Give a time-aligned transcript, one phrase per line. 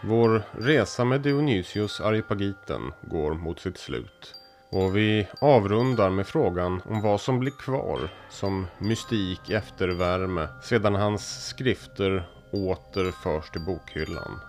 [0.00, 4.34] Vår resa med Dionysius Areopagiten går mot sitt slut.
[4.70, 11.46] Och vi avrundar med frågan om vad som blir kvar som mystik eftervärme sedan hans
[11.46, 14.40] skrifter åter förs till bokhyllan.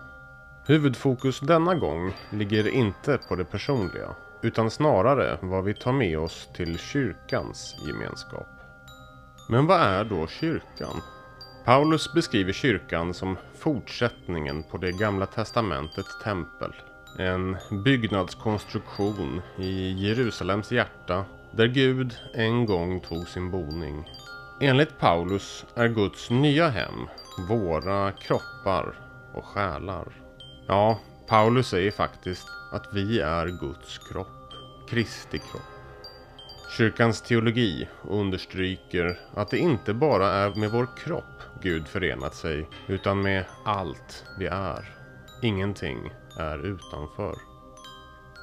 [0.66, 6.48] Huvudfokus denna gång ligger inte på det personliga utan snarare vad vi tar med oss
[6.54, 8.48] till kyrkans gemenskap.
[9.48, 11.02] Men vad är då kyrkan?
[11.64, 16.72] Paulus beskriver kyrkan som fortsättningen på det gamla testamentets tempel.
[17.18, 24.04] En byggnadskonstruktion i Jerusalems hjärta där Gud en gång tog sin boning.
[24.60, 27.08] Enligt Paulus är Guds nya hem
[27.48, 28.94] våra kroppar
[29.34, 30.06] och själar.
[30.66, 34.52] Ja, Paulus säger faktiskt att vi är Guds kropp,
[34.88, 35.77] Kristi kropp.
[36.70, 43.22] Kyrkans teologi understryker att det inte bara är med vår kropp Gud förenat sig, utan
[43.22, 44.94] med allt vi är.
[45.42, 47.34] Ingenting är utanför.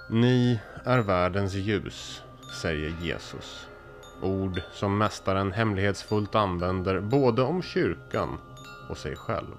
[0.10, 2.22] Ni är världens ljus,
[2.62, 3.68] säger Jesus.
[4.22, 8.38] Ord som mästaren hemlighetsfullt använder både om kyrkan
[8.90, 9.56] och sig själv.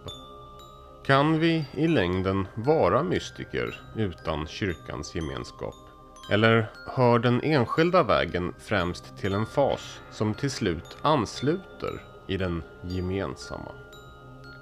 [1.05, 5.86] Kan vi i längden vara mystiker utan kyrkans gemenskap?
[6.31, 12.63] Eller hör den enskilda vägen främst till en fas som till slut ansluter i den
[12.83, 13.73] gemensamma?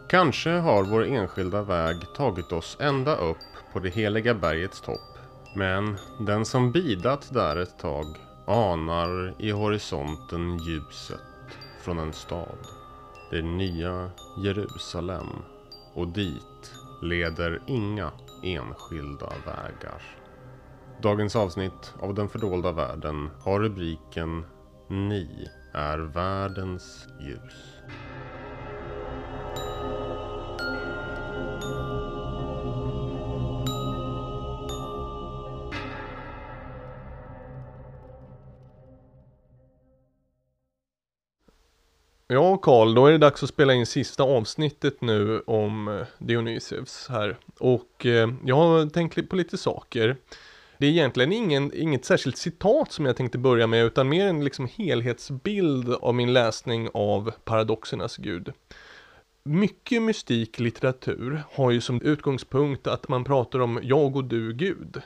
[0.09, 3.37] Kanske har vår enskilda väg tagit oss ända upp
[3.73, 5.19] på det heliga bergets topp.
[5.57, 8.07] Men den som bidat där ett tag
[8.47, 11.21] anar i horisonten ljuset
[11.81, 12.59] från en stad.
[13.31, 14.11] Det nya
[14.45, 15.29] Jerusalem.
[15.95, 18.11] Och dit leder inga
[18.43, 20.24] enskilda vägar.
[21.05, 24.45] Dagens avsnitt av Den fördolda världen har rubriken
[24.89, 27.75] Ni är världens ljus.
[42.27, 47.37] Ja, Karl, då är det dags att spela in sista avsnittet nu om Dionysius här.
[47.61, 50.17] Och eh, jag har tänkt på lite saker.
[50.85, 54.45] Det är egentligen ingen, inget särskilt citat som jag tänkte börja med, utan mer en
[54.45, 58.53] liksom helhetsbild av min läsning av Paradoxernas Gud.
[59.45, 65.03] Mycket mystik litteratur har ju som utgångspunkt att man pratar om jag och du Gud.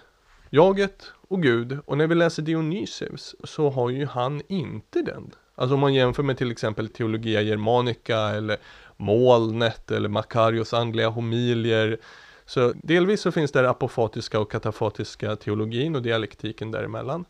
[0.50, 5.74] Jaget och Gud, och när vi läser Dionysius så har ju han inte den Alltså
[5.74, 8.56] om man jämför med till exempel Teologia Germanica eller
[8.96, 11.98] Molnet eller Makarios andliga homilier.
[12.48, 17.24] Så delvis så finns det apofatiska och katafatiska teologin och dialektiken däremellan.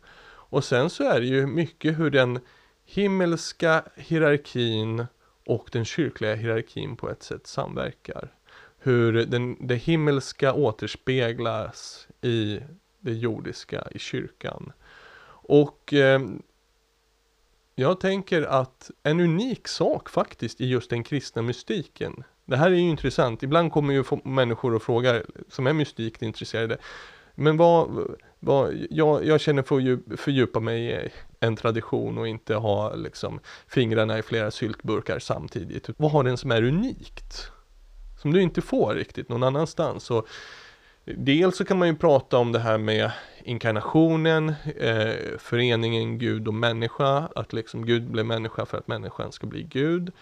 [0.51, 2.41] Och sen så är det ju mycket hur den
[2.85, 5.07] himmelska hierarkin
[5.47, 8.33] och den kyrkliga hierarkin på ett sätt samverkar.
[8.79, 12.61] Hur den, det himmelska återspeglas i
[13.01, 14.73] det jordiska, i kyrkan.
[15.31, 16.21] Och eh,
[17.75, 22.25] jag tänker att en unik sak faktiskt i just den kristna mystiken.
[22.49, 23.43] Det här är ju intressant.
[23.43, 26.79] Ibland kommer ju människor och frågar som är mystikt intresserade.
[27.35, 31.09] Men vad, vad jag, jag känner för att fördjupa mig i
[31.41, 35.89] en tradition och inte ha liksom fingrarna i flera syltburkar samtidigt.
[35.97, 37.51] Vad har den som är unikt?
[38.23, 40.11] Som du inte får riktigt någon annanstans.
[40.11, 40.29] Och
[41.17, 43.11] Dels så kan man ju prata om det här med
[43.45, 49.47] inkarnationen, eh, föreningen Gud och människa, att liksom Gud blev människa för att människan ska
[49.47, 50.13] bli Gud.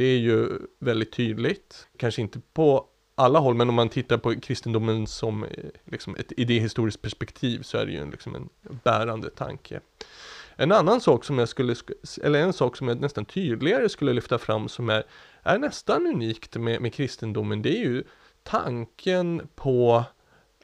[0.00, 4.40] Det är ju väldigt tydligt, kanske inte på alla håll, men om man tittar på
[4.40, 5.50] kristendomen som eh,
[5.84, 8.48] liksom ett idéhistoriskt perspektiv så är det ju liksom en
[8.84, 9.80] bärande tanke.
[10.56, 11.74] En annan sak som jag skulle,
[12.22, 15.04] eller en sak som jag nästan tydligare skulle lyfta fram som är,
[15.42, 18.04] är nästan unikt med, med kristendomen, det är ju
[18.42, 20.04] tanken på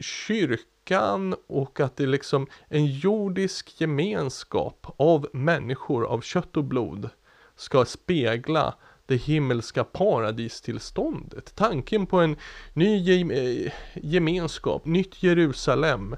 [0.01, 7.11] kyrkan och att det är liksom en jordisk gemenskap av människor av kött och blod
[7.57, 8.75] ska spegla
[9.07, 11.55] det himmelska paradistillståndet.
[11.55, 12.37] Tanken på en
[12.73, 16.17] ny eh, gemenskap, nytt Jerusalem.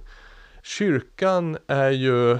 [0.62, 2.38] Kyrkan är ju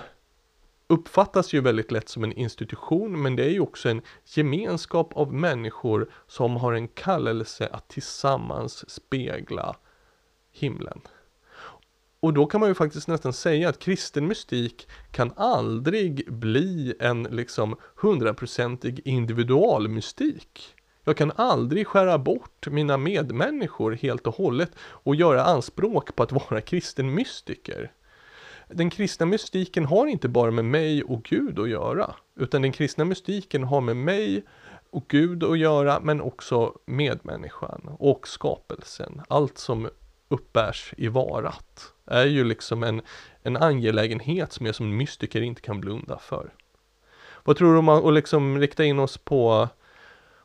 [0.88, 5.34] uppfattas ju väldigt lätt som en institution men det är ju också en gemenskap av
[5.34, 9.76] människor som har en kallelse att tillsammans spegla
[10.52, 11.00] himlen.
[12.20, 17.22] Och då kan man ju faktiskt nästan säga att kristen mystik kan aldrig bli en
[17.22, 20.74] liksom hundraprocentig individualmystik.
[21.04, 26.32] Jag kan aldrig skära bort mina medmänniskor helt och hållet och göra anspråk på att
[26.32, 27.92] vara kristen mystiker.
[28.68, 33.04] Den kristna mystiken har inte bara med mig och Gud att göra, utan den kristna
[33.04, 34.44] mystiken har med mig
[34.90, 39.22] och Gud att göra, men också medmänniskan och skapelsen.
[39.28, 39.88] Allt som
[40.28, 43.02] uppbärs i varat är ju liksom en,
[43.42, 46.54] en angelägenhet som jag som mystiker inte kan blunda för.
[47.44, 49.68] Vad tror du om att liksom rikta in oss på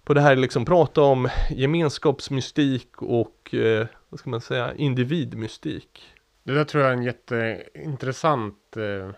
[0.04, 6.14] på det här liksom prata om gemenskapsmystik och eh, vad ska man säga individmystik.
[6.44, 9.10] Det där tror jag är en jätteintressant eh,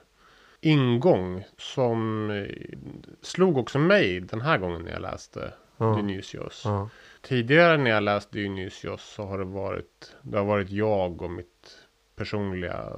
[0.62, 2.78] ingång som eh,
[3.22, 5.96] slog också mig den här gången när jag läste Ja.
[5.96, 6.62] Dionysios.
[6.66, 6.90] Ja.
[7.26, 11.78] Tidigare när jag läst Dionysios så har det varit, det har varit jag och mitt
[12.16, 12.90] personliga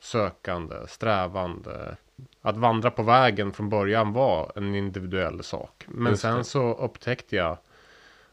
[0.00, 1.96] sökande, strävande.
[2.42, 5.84] Att vandra på vägen från början var en individuell sak.
[5.88, 6.44] Men Just sen det.
[6.44, 7.58] så upptäckte jag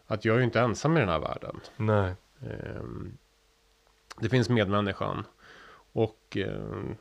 [0.08, 1.60] att jag är ju inte ensam i den här världen.
[1.78, 2.14] Nej.
[2.42, 3.18] Ehm,
[4.20, 5.24] Det finns medmänniskan.
[5.94, 6.96] Och ehm,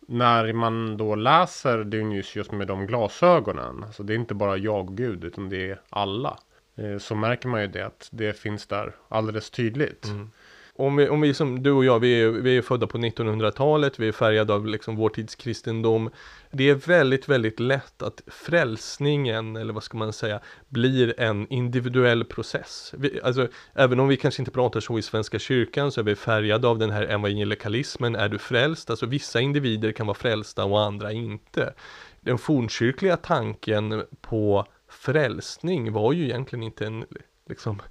[0.00, 3.84] när man då läser Dionysios med de glasögonen.
[3.84, 6.38] Alltså det är inte bara jag och Gud utan det är alla.
[6.80, 10.04] Eh, så märker man ju det att det finns där alldeles tydligt.
[10.04, 10.30] Mm.
[10.74, 13.98] Om vi, om vi som du och jag, vi är, vi är födda på 1900-talet,
[13.98, 16.10] vi är färgade av liksom vår tids kristendom.
[16.50, 22.24] Det är väldigt, väldigt lätt att frälsningen, eller vad ska man säga, blir en individuell
[22.24, 22.94] process.
[22.96, 26.16] Vi, alltså, även om vi kanske inte pratar så i Svenska kyrkan så är vi
[26.16, 28.90] färgade av den här evangelikalismen, är du frälst?
[28.90, 31.74] Alltså vissa individer kan vara frälsta och andra inte.
[32.20, 37.04] Den fornkyrkliga tanken på frälsning var ju egentligen inte en,
[37.48, 37.82] liksom,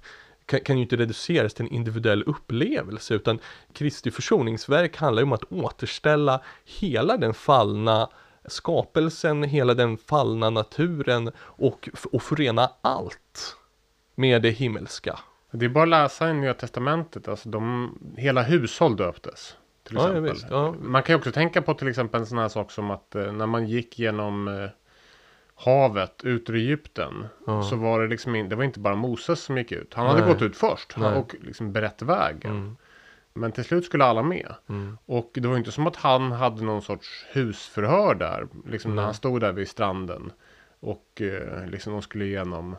[0.46, 3.38] kan, kan ju inte reduceras till en individuell upplevelse utan
[3.72, 8.08] Kristi försoningsverk handlar ju om att återställa hela den fallna
[8.44, 13.56] skapelsen, hela den fallna naturen och, och förena allt
[14.14, 15.18] med det himmelska.
[15.52, 17.28] Det är bara att läsa i Nya Testamentet.
[17.28, 19.56] Alltså de, hela hushåll döptes.
[19.82, 20.32] Till Ja, ja, exempel.
[20.32, 20.74] visst, ja.
[20.80, 23.32] Man kan ju också tänka på till exempel en sån här sak som att eh,
[23.32, 24.70] när man gick genom eh,
[25.64, 27.26] havet ut ur Egypten.
[27.46, 27.62] Ja.
[27.62, 29.94] Så var det liksom in, det var inte bara Moses som gick ut.
[29.94, 30.32] Han hade Nej.
[30.32, 31.16] gått ut först Nej.
[31.18, 32.50] och liksom berett vägen.
[32.50, 32.76] Mm,
[33.32, 34.54] Men till slut skulle alla med.
[34.68, 38.46] mm, Och det var inte som att han hade någon sorts husförhör där.
[38.68, 39.04] Liksom när Nej.
[39.04, 40.32] han stod där vid stranden.
[40.82, 42.76] Och eh, liksom de skulle igenom.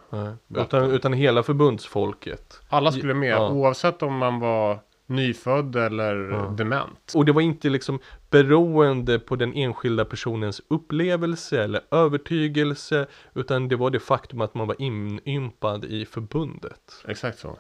[0.56, 2.62] Utan, utan hela förbundsfolket.
[2.70, 3.50] Alla skulle med Ja.
[3.50, 4.80] oavsett om man var
[5.12, 6.54] nyfödd eller Ja.
[6.58, 7.12] dement.
[7.16, 8.00] Och det var inte liksom
[8.30, 14.68] beroende på den enskilda personens upplevelse eller övertygelse utan det var det faktum att man
[14.68, 17.04] var inympad i förbundet.
[17.08, 17.60] Exakt så.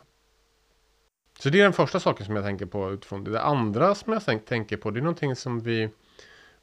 [1.40, 3.32] Så det är den första saken som jag tänker på utifrån det.
[3.32, 5.90] Det andra som jag tänk- tänker på det är någonting som vi,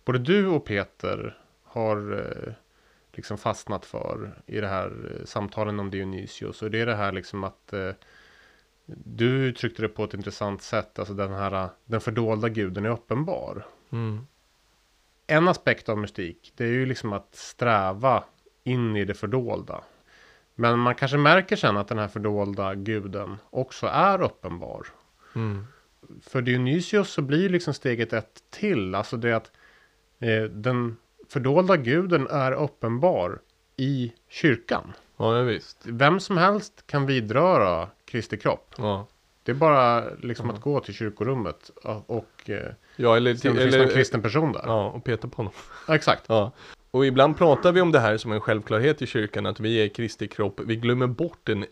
[0.05, 2.13] både du och Peter har
[2.47, 2.53] eh,
[3.13, 6.63] liksom fastnat för i det här eh, samtalen om Dionysios.
[6.63, 7.91] Och det är det här liksom att eh,
[8.97, 10.99] du uttryckte det på ett intressant sätt.
[10.99, 13.67] Alltså den här, eh, den fördolda guden är uppenbar.
[13.93, 14.27] Mm.
[15.27, 18.25] En aspekt av mystik, det är ju liksom att sträva
[18.65, 19.85] in i det fördolda.
[20.55, 24.87] Men man kanske märker sen att den här fördolda guden också är uppenbar.
[25.35, 25.67] Mm.
[26.23, 28.95] För Dionysios så blir liksom steget ett till.
[28.95, 29.53] Alltså det att
[30.19, 30.97] eh, den
[31.29, 33.41] fördolda guden är uppenbar
[33.77, 34.93] i kyrkan.
[35.19, 35.79] Ja, visst.
[35.85, 38.75] Vem som helst kan vidröra Kristi kropp.
[38.79, 39.07] Ja.
[39.43, 40.57] Det är bara liksom Mm.
[40.57, 41.71] att gå till kyrkorummet
[42.07, 44.63] och, eh, Ja, eller, se om det finns någon kristen person där.
[44.67, 45.53] ja, och peta på honom.
[45.89, 46.25] Ja, exakt.
[46.29, 46.53] Ja.
[46.91, 49.89] Och ibland pratar vi om det här som en självklarhet i kyrkan, att vi är
[49.89, 50.61] Kristi kropp.
[50.67, 51.65] Vi glömmer bort den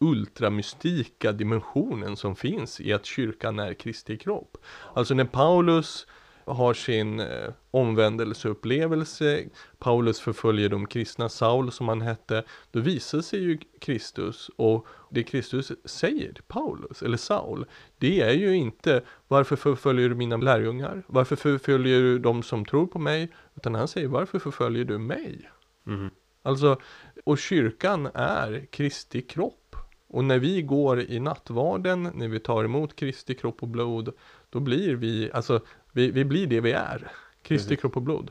[0.00, 4.56] ultramystika dimensionen som finns i att kyrkan är Kristi kropp.
[4.94, 6.06] Alltså när Paulus
[6.48, 9.44] har sin eh, omvändelseupplevelse,
[9.78, 15.22] Paulus förföljer de kristna, Saul som han hette, då visar sig ju Kristus och det
[15.22, 17.66] Kristus säger till Paulus, eller Saul,
[17.98, 21.02] det är ju inte varför förföljer du mina lärjungar?
[21.06, 23.32] Varför förföljer du de som tror på mig?
[23.56, 25.50] Utan han säger varför förföljer du mig?
[25.84, 26.10] Mhm.
[26.42, 26.80] Alltså,
[27.24, 29.76] och kyrkan är Kristi kropp.
[30.08, 34.12] Och när vi går i nattvarden, när vi tar emot Kristi kropp och blod,
[34.50, 35.60] då blir vi, alltså,
[35.98, 37.10] vi, vi blir det vi är.
[37.42, 38.30] Kristi kropp och blod.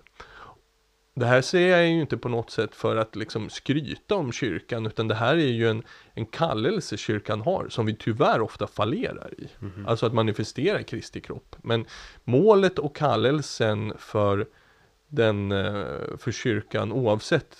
[1.13, 4.85] Det här säger jag ju inte på något sätt för att liksom skryta om kyrkan,
[4.85, 5.83] utan det här är ju en,
[6.13, 9.47] en kallelse kyrkan har, som vi tyvärr ofta fallerar i.
[9.59, 9.87] Mhm.
[9.87, 11.55] Alltså att manifestera Kristi kropp.
[11.61, 11.85] Men
[12.23, 14.47] målet och kallelsen för
[15.07, 17.57] den, eh, för kyrkan, oavsett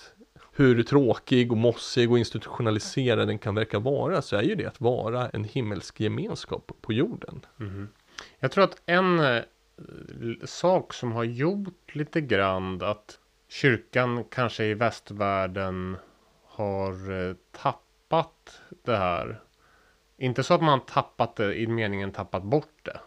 [0.52, 4.80] hur tråkig och mossig och institutionaliserad den kan verka vara, så är ju det att
[4.80, 7.40] vara en himmelsk gemenskap på jorden.
[7.56, 7.88] Mhm.
[8.38, 9.42] Jag tror att en eh,
[10.44, 13.18] sak som har gjort lite grann att
[13.48, 15.96] kyrkan kanske i västvärlden
[16.44, 19.40] har eh, tappat det här.
[20.16, 23.00] Inte så att man tappat det i meningen tappat bort det.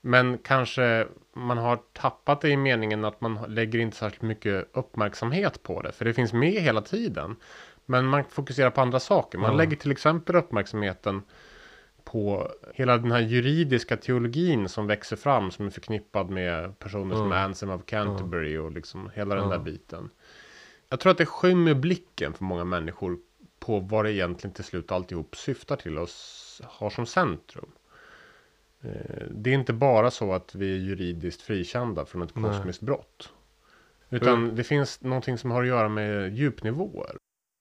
[0.00, 5.62] Men kanske man har tappat det i meningen att man lägger inte särskilt mycket uppmärksamhet
[5.62, 5.92] på det.
[5.92, 7.36] För det finns med hela tiden.
[7.86, 9.38] Men man fokuserar på andra saker.
[9.38, 9.56] Man Ja.
[9.56, 11.22] lägger till exempel uppmärksamheten
[12.04, 17.26] på hela den här juridiska teologin som växer fram som är förknippad med personer som
[17.26, 17.44] Mm.
[17.44, 20.10] Anselm of Canterbury och liksom hela den där biten.
[20.88, 23.18] Jag tror att det skymmer blicken för många människor
[23.58, 26.08] på vad det egentligen till slut alltihop syftar till och
[26.62, 27.70] har som centrum.
[28.82, 32.50] Eh, Det är inte bara så att vi är juridiskt frikända från ett Nej.
[32.50, 33.32] kosmiskt brott.
[34.10, 37.16] Utan det finns någonting som har att göra med djupnivåer.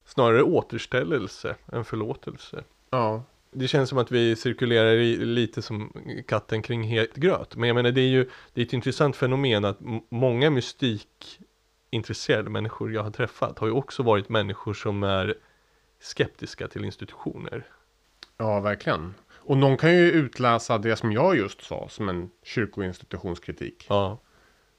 [0.05, 2.63] Snarare återställelse än förlåtelse.
[2.89, 3.23] Ja,
[3.53, 5.93] Det känns som att vi cirkulerar i, lite som
[6.27, 7.55] katten kring het gröt.
[7.55, 9.77] Men jag menar det är ju det är ett intressant fenomen att
[10.09, 15.35] många mystikintresserade människor jag har träffat har ju också varit människor som är
[16.01, 17.65] skeptiska till institutioner.
[18.37, 19.13] ja verkligen.
[19.45, 23.85] Och någon kan ju utläsa det som jag just sa som en kyrkoinstitutionskritik.
[23.89, 24.19] Ja,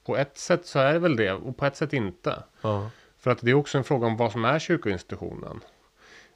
[0.06, 2.42] På ett sätt så är det väl det och på ett sätt inte.
[2.60, 5.60] ja, För att det är också en fråga om vad som är kyrkoinstitutionen.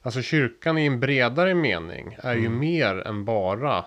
[0.01, 2.59] Alltså kyrkan i en bredare mening är ju Mm.
[2.59, 3.77] mer än bara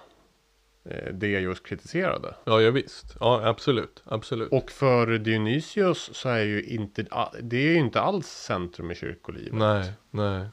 [0.90, 2.34] eh, det jag just kritiserade.
[2.44, 3.16] ja, ja visst.
[3.20, 4.52] Ja, absolut, absolut.
[4.52, 7.06] Och för Dionysios så är ju inte,
[7.42, 9.52] det är ju inte alls centrum i kyrkolivet.
[9.52, 10.46] Nej, nej.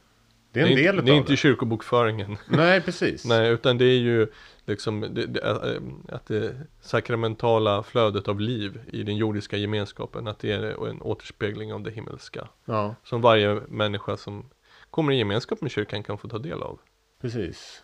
[0.52, 2.38] Det är en inte- del det är inte kyrkobokföringen.
[2.50, 3.26] Nej, precis.
[3.26, 4.28] Nej, utan det är ju
[4.66, 5.82] liksom det, det, äh,
[6.16, 11.74] att det sakramentala flödet av liv i den jordiska gemenskapen, att det är en återspegling
[11.74, 12.48] av det himmelska.
[12.66, 14.50] Ja, Som varje människa som
[14.90, 16.80] kommer i gemenskap med kyrkan kan få ta del av.
[17.22, 17.84] precis.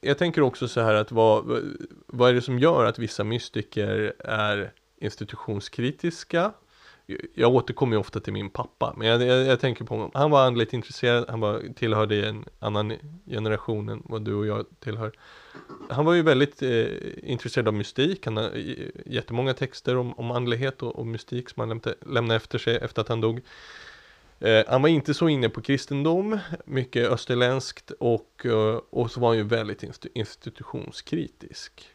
[0.00, 1.62] Jag tänker också så här att vad,
[2.06, 6.52] vad är det som gör att vissa mystiker är institutionskritiska?
[7.34, 10.10] Jag återkommer ju ofta till min pappa, men jag, jag, jag tänker på honom.
[10.14, 12.92] Han var andligt intresserad, han var, tillhörde en annan
[13.26, 15.12] generation än vad du och jag tillhör.
[15.90, 16.86] Han var ju väldigt eh,
[17.22, 18.74] intresserad av mystik, han har eh,
[19.06, 23.02] jättemånga texter om, om andlighet och, och mystik som han lämnade, lämnade efter sig efter
[23.02, 23.40] att han dog.
[24.40, 29.28] Eh, han var inte så inne på kristendom, mycket österländskt och, eh, och så var
[29.28, 31.88] han ju väldigt institutionskritisk.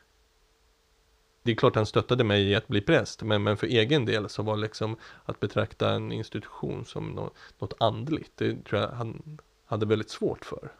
[1.43, 4.29] Det är klart han stöttade mig i att bli präst, men, men för egen del
[4.29, 9.39] så var liksom att betrakta en institution som nå- något andligt, det tror jag han
[9.65, 10.71] hade väldigt svårt för.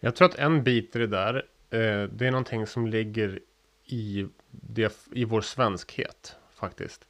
[0.00, 1.34] Jag tror att en bit i det där,
[1.70, 3.40] eh, det är någonting som ligger
[3.84, 7.06] i, det, i vår svenskhet faktiskt.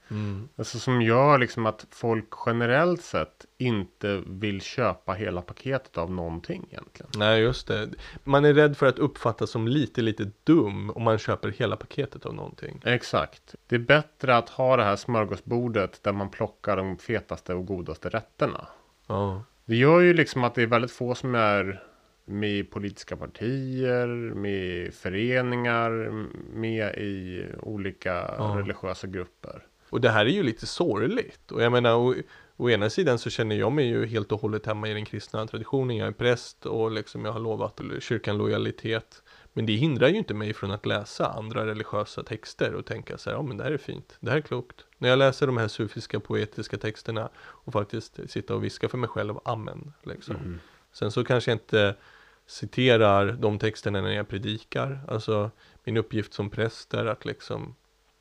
[0.57, 6.67] Alltså som gör liksom att folk generellt sett inte vill köpa hela paketet av någonting
[6.71, 7.11] egentligen.
[7.17, 7.89] Nej, just det.
[8.25, 12.27] Man är rädd för att uppfattas som lite, lite dum om man köper hela paketet
[12.27, 12.83] av någonting.
[12.85, 13.55] Exakt.
[13.67, 18.09] Det är bättre att ha det här smörgåsbordet där man plockar de fetaste och godaste
[18.09, 18.67] rätterna.
[19.07, 21.83] Ja, Det gör ju liksom att det är väldigt få som är
[22.31, 25.91] med politiska partier, med föreningar,
[26.55, 28.55] med i olika Ja.
[28.59, 29.67] religiösa grupper.
[29.91, 31.53] Och det här är ju lite sorgligt.
[31.53, 32.15] Och jag menar, å,
[32.57, 35.47] å ena sidan så känner jag mig ju helt och hållet hemma i den kristna
[35.47, 35.97] traditionen.
[35.97, 39.23] Jag är präst och liksom jag har lovat kyrkan lojalitet.
[39.53, 43.31] Men det hindrar ju inte mig från att läsa andra religiösa texter och tänka så
[43.31, 44.85] här, ja men det här är fint, det här är klokt.
[44.99, 49.09] När jag läser de här sufiska poetiska texterna och faktiskt sitta och viska för mig
[49.09, 49.93] själv, amen.
[50.03, 50.37] Liksom.
[50.37, 50.61] Mm.
[50.93, 51.95] Sen så kanske jag inte
[52.51, 55.01] citerar de texterna när jag predikar.
[55.09, 55.51] Alltså
[55.85, 57.75] min uppgift som präst är att liksom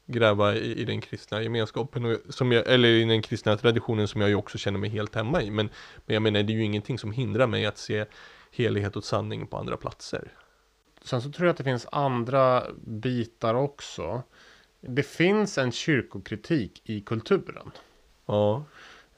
[0.05, 4.21] gräva i, i den kristna gemenskapen, och, som jag, eller i den kristna traditionen som
[4.21, 5.51] jag ju också känner mig helt hemma i.
[5.51, 5.69] Men,
[6.05, 8.05] men jag menar, det är ju ingenting som hindrar mig att se
[8.51, 10.33] helighet och sanning på andra platser.
[11.01, 14.23] Sen så tror jag att det finns andra bitar också.
[14.81, 17.71] Det finns en kyrkokritik i kulturen.
[18.25, 18.65] Ja,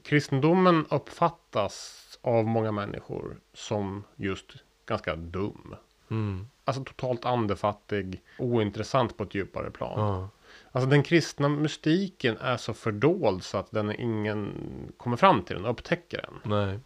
[0.04, 4.56] Kristendomen uppfattas av många människor som just
[4.92, 5.76] ganska dum.
[6.12, 10.00] mm, Alltså totalt andefattig, ointressant på ett djupare plan.
[10.00, 10.30] ja,
[10.72, 14.54] Alltså den kristna mystiken är så fördold så att den ingen
[14.98, 16.52] kommer fram till den och upptäcker den.
[16.52, 16.80] nej,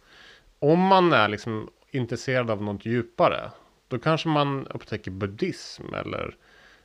[0.58, 3.50] Om man är liksom intresserad av något djupare,
[3.88, 6.36] då kanske man upptäcker buddhism eller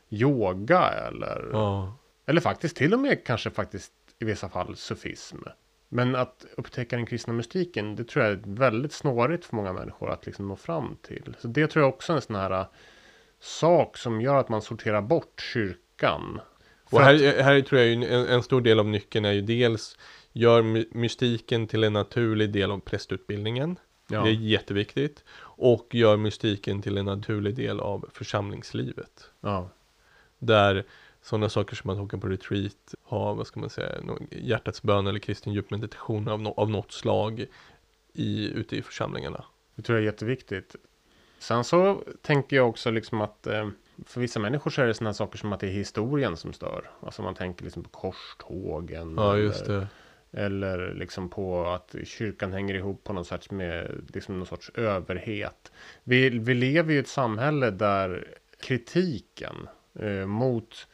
[0.10, 1.94] yoga eller, ja,
[2.25, 5.38] eller faktiskt till och med kanske faktiskt i vissa fall sufism.
[5.93, 10.10] Men att upptäcka den kristna mystiken, det tror jag är väldigt snårigt för många människor
[10.12, 11.36] att liksom nå fram till.
[11.39, 12.65] Så det tror jag också är en sån här äh,
[13.39, 16.41] sak som gör att man sorterar bort kyrkan.
[16.89, 19.41] För Och här, här tror jag ju en, en stor del av nyckeln är ju
[19.41, 19.98] dels
[20.33, 23.79] gör my- mystiken till en naturlig del av prästutbildningen.
[24.07, 24.24] Ja.
[24.24, 25.24] Det är jätteviktigt.
[25.39, 29.29] Och gör mystiken till en naturlig del av församlingslivet.
[29.41, 29.69] Ja,
[30.39, 30.86] Där
[31.22, 34.01] sådana saker som att åka på retreat, ha, vad ska man säga,
[34.32, 37.46] hjärtats bön eller kristen djupmeditation av, no, av något slag
[38.13, 39.46] i, ute i församlingarna.
[39.75, 40.75] det tror jag är jätteviktigt.
[41.40, 43.70] Sen så tänker jag också liksom att eh,
[44.06, 46.92] för vissa människor så är det sådana saker som att det är historien som stör.
[47.00, 49.16] Alltså man tänker liksom på korstågen.
[49.18, 49.88] Ja, eller just det.
[50.32, 55.72] Eller liksom på att kyrkan hänger ihop på något sätt med liksom någon sorts överhet.
[56.04, 58.28] Vi, vi lever i ett samhälle där
[58.60, 59.68] kritiken
[60.00, 60.88] eh, mot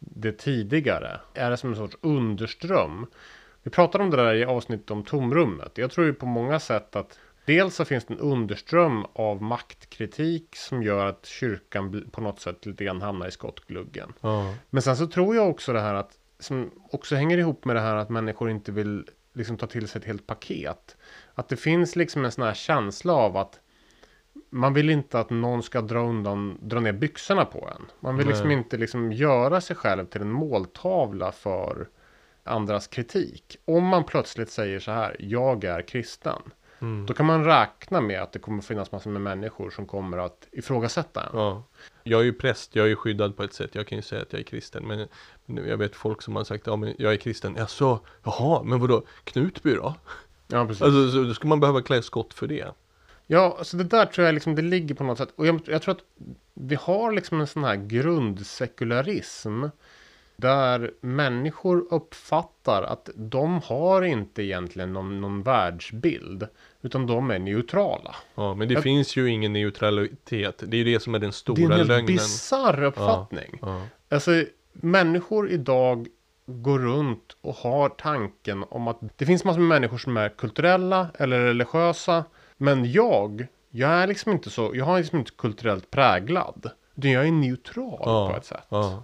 [0.00, 3.06] det tidigare är som en sorts underström.
[3.62, 5.78] Vi pratade om det där i avsnittet om tomrummet.
[5.78, 10.56] Jag tror ju på många sätt att dels så finns det en underström av maktkritik
[10.56, 14.12] som gör att kyrkan på något sätt lite grann hamnar i skottgluggen.
[14.20, 14.54] Ja.
[14.70, 17.80] Men sen så tror jag också det här att som också hänger ihop med det
[17.80, 20.96] här att människor inte vill liksom ta till sig ett helt paket.
[21.34, 23.60] Att det finns liksom en sån här känsla av att
[24.50, 27.86] man vill inte att någon ska dra undan, dra ner byxorna på en.
[28.00, 28.56] Man vill liksom Nej.
[28.56, 31.88] inte liksom göra sig själv till en måltavla för
[32.44, 33.56] andras kritik.
[33.64, 36.42] Om man plötsligt säger så här, jag är kristen.
[36.80, 37.06] Mm.
[37.06, 40.48] Då kan man räkna med att det kommer finnas massor med människor som kommer att
[40.52, 41.30] ifrågasätta en.
[41.32, 41.64] Ja.
[42.02, 43.74] Jag är ju präst, jag är ju skyddad på ett sätt.
[43.74, 44.86] Jag kan ju säga att jag är kristen.
[44.86, 45.08] Men,
[45.68, 47.54] jag vet folk som har sagt, ja men jag är kristen.
[47.58, 49.94] Jag så, jaha, men vadå, Knutby då?
[50.46, 50.82] Ja, precis.
[50.82, 52.68] Alltså, så, då ska man behöva klä skott för det.
[53.32, 55.28] Ja, så det där tror jag liksom det ligger på något sätt.
[55.36, 56.04] Och jag, jag tror att
[56.54, 59.64] vi har liksom en sån här grundsekularism.
[60.36, 66.46] Där människor uppfattar att de har inte egentligen någon, någon världsbild.
[66.82, 68.14] Utan de är neutrala.
[68.34, 70.62] Ja, men det Jag- finns ju ingen neutralitet.
[70.66, 72.06] Det är ju det som är den Det är en stora lögnen.
[72.06, 73.58] bisarr uppfattning.
[73.62, 73.86] Ja.
[74.08, 76.06] Alltså, människor idag
[76.46, 81.06] går runt och har tanken om att det finns massor med människor som är kulturella
[81.18, 82.24] eller religiösa.
[82.62, 86.70] Men jag, jag är liksom inte så, jag har liksom inte kulturellt präglad.
[86.96, 88.64] Utan jag är neutral Ja, på ett sätt.
[88.68, 89.02] Ja.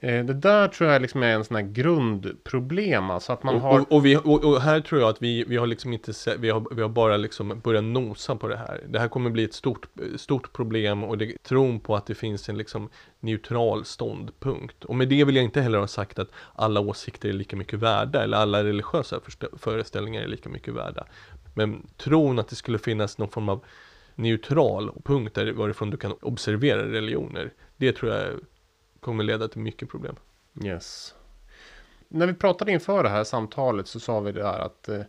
[0.00, 3.10] Eh, Det där tror jag liksom är en sån här grundproblem.
[3.10, 3.80] Alltså att man har...
[3.80, 6.36] och, och, vi, och, och här tror jag att vi, vi har liksom inte se,
[6.36, 8.80] vi, har, vi har bara liksom börjat nosa på det här.
[8.88, 9.86] Det här kommer bli ett stort,
[10.16, 12.88] stort problem och det, tron på att det finns en liksom
[13.20, 14.84] neutral ståndpunkt.
[14.84, 17.78] Och med det vill jag inte heller ha sagt att alla åsikter är lika mycket
[17.78, 19.20] värda eller alla religiösa
[19.56, 21.06] föreställningar är lika mycket värda.
[21.54, 23.64] Men tron att det skulle finnas någon form av
[24.14, 27.52] neutral punkt där varifrån du kan observera religioner.
[27.76, 28.26] Det tror jag
[29.00, 30.16] kommer leda till mycket problem.
[30.64, 31.14] Yes.
[32.08, 35.00] När vi pratade inför det här samtalet så sa vi det här att eh,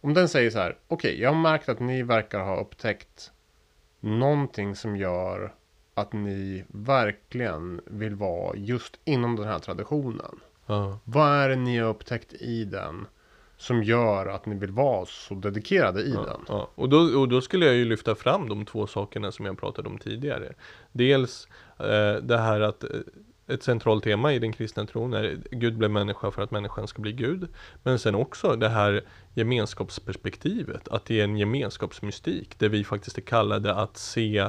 [0.00, 3.32] Om den säger så här, okej, jag har märkt att ni verkar ha upptäckt
[4.00, 5.52] någonting som gör
[5.94, 10.40] att ni verkligen vill vara just inom den här traditionen.
[10.66, 10.98] ja.
[11.04, 13.06] Vad är det ni har upptäckt i den
[13.56, 16.40] som gör att ni vill vara så dedikerade i Ja, den?
[16.48, 16.68] ja.
[16.74, 19.88] Och, då, och då skulle jag ju lyfta fram de två sakerna som jag pratade
[19.88, 20.52] om tidigare.
[20.92, 22.90] Dels eh, det här att eh,
[23.46, 27.02] ett centralt tema i den kristna tron är Gud blev människa för att människan ska
[27.02, 27.48] bli Gud.
[27.82, 29.02] Men sen också det här
[29.34, 34.48] gemenskapsperspektivet, att det är en gemenskapsmystik där vi faktiskt är kallade att se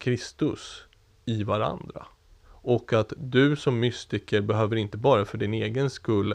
[0.00, 0.84] Kristus
[1.24, 2.06] i varandra.
[2.48, 6.34] Och att du som mystiker behöver inte bara för din egen skull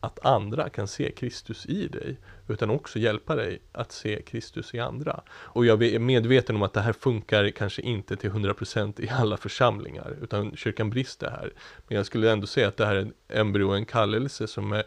[0.00, 2.16] att andra kan se Kristus i dig,
[2.48, 5.20] utan också hjälpa dig att se Kristus i andra.
[5.30, 9.36] Och jag är medveten om att det här funkar kanske inte till 100% i alla
[9.36, 11.52] församlingar, utan kyrkan brister här.
[11.88, 14.84] Men jag skulle ändå säga att det här är en embryo, en kallelse som är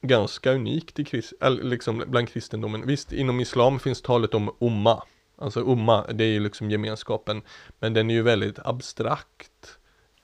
[0.00, 2.86] ganska unikt i krist, liksom bland kristendomen.
[2.86, 5.02] Visst, inom islam finns talet om umma,
[5.38, 7.42] alltså umma, det är ju liksom gemenskapen,
[7.80, 9.78] men den är ju väldigt abstrakt.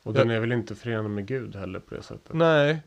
[0.04, 2.34] Och den är väl inte förenad med Gud heller på det sättet?
[2.34, 2.78] Nej,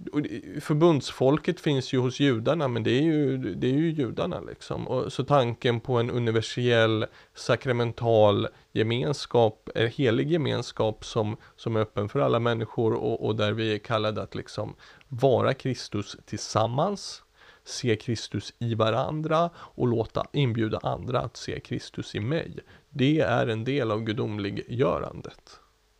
[0.61, 4.87] förbundsfolket finns ju hos judarna men det är ju, det är ju judarna liksom.
[4.87, 12.09] Och, så tanken på en universell sakramental gemenskap, en helig gemenskap som, som är öppen
[12.09, 14.75] för alla människor och, och där vi är kallade att liksom
[15.07, 17.23] vara Kristus tillsammans
[17.67, 22.59] se Kristus i varandra och låta inbjuda andra att se Kristus i mig.
[22.89, 25.59] Det är en del av gudomliggörandet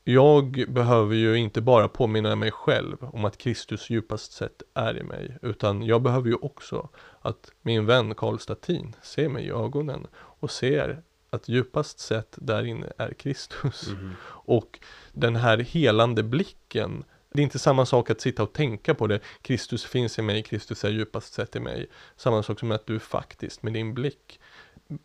[0.10, 5.03] jag behöver ju inte bara påminna mig själv om att Kristus djupast sett är i
[5.03, 6.89] mig, utan jag behöver ju också
[7.21, 12.63] att min vän Karl Statin ser mig i ögonen och ser att djupast sett där
[12.63, 13.88] inne är Kristus.
[13.88, 14.12] Mm.
[14.25, 14.80] Och
[15.13, 17.03] den här helande blicken,
[17.38, 20.43] det är inte samma sak att sitta och tänka på det, Kristus finns i mig,
[20.43, 21.88] Kristus är djupast sett i mig.
[22.15, 24.39] Samma sak som att du faktiskt med din blick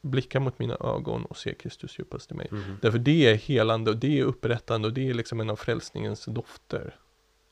[0.01, 2.49] blicka mot mina ögon och se Kristus djupast i mig.
[2.51, 2.79] Mm.
[2.83, 6.25] Därför det är helande och det är upprättande och det är liksom en av frälsningens
[6.25, 6.95] dofter.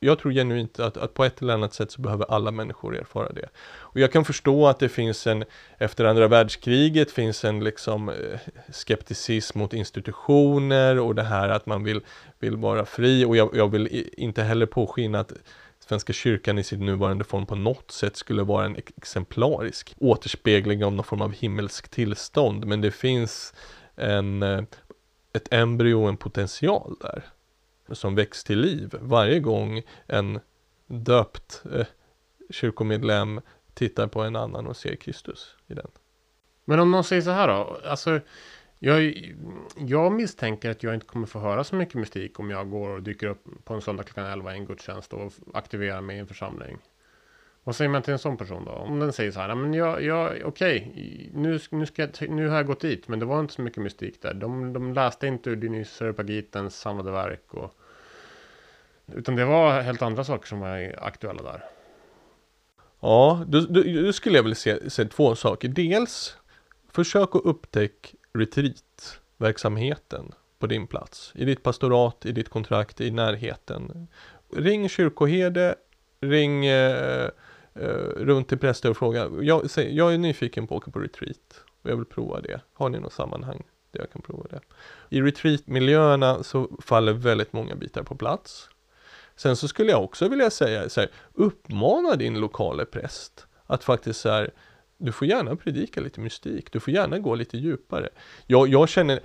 [0.02, 3.32] Jag tror genuint att, att på ett eller annat sätt så behöver alla människor erfara
[3.32, 3.48] det.
[3.66, 5.44] Och jag kan förstå att det finns en,
[5.78, 8.14] efter andra världskriget finns en liksom eh,
[8.72, 12.00] skepticism mot institutioner och det här att man vill,
[12.38, 15.32] vill vara fri och jag, jag vill inte heller påskina att
[15.78, 20.92] Svenska kyrkan i sin nuvarande form på något sätt skulle vara en exemplarisk återspegling av
[20.92, 22.66] någon form av himmelsk tillstånd.
[22.66, 23.54] Men det finns
[23.96, 24.62] en, eh,
[25.32, 27.24] ett embryo, en potential där.
[27.90, 30.40] Som väcks till liv varje gång en
[30.86, 31.86] döpt eh,
[32.50, 33.40] kyrkomedlem
[33.74, 35.90] tittar på en annan och ser Kristus i den.
[36.64, 38.20] Men om någon säger så här då, alltså
[38.78, 39.32] jag,
[39.76, 43.02] jag misstänker att jag inte kommer få höra så mycket mystik om jag går och
[43.02, 46.26] dyker upp på en söndag klockan 11 i en gudstjänst och aktiverar mig i en
[46.26, 46.78] församling.
[47.64, 48.70] Vad säger man till en sån person då?
[48.70, 51.86] Om den säger så här, men jag, jag okej, okay, nu, nu,
[52.28, 54.34] nu har jag gått dit, men det var inte så mycket mystik där.
[54.34, 57.54] De, de läste inte ur Dionys Areopagitens samlade verk.
[57.54, 57.79] Och,
[59.16, 61.64] utan det var helt andra saker som var aktuella där.
[63.00, 65.68] Ja, då, då, då skulle jag vilja se, se två saker.
[65.68, 66.36] Dels,
[66.92, 71.32] försök att upptäcka retreatverksamheten på din plats.
[71.34, 74.08] I ditt pastorat, i ditt kontrakt, i närheten.
[74.56, 75.74] Ring kyrkoherde,
[76.20, 77.30] ring eh,
[77.74, 79.30] eh, runt till präster och fråga.
[79.40, 82.60] Jag, säg, jag är nyfiken på att åka på retreat och jag vill prova det.
[82.72, 84.60] Har ni något sammanhang där jag kan prova det?
[85.08, 88.68] I retreatmiljöerna så faller väldigt många bitar på plats.
[89.40, 94.20] Sen så skulle jag också vilja säga så här, uppmana din lokale präst att faktiskt
[94.20, 94.50] så här,
[94.98, 98.08] du får gärna predika lite mystik, du får gärna gå lite djupare.
[98.46, 99.20] Jag, jag känner,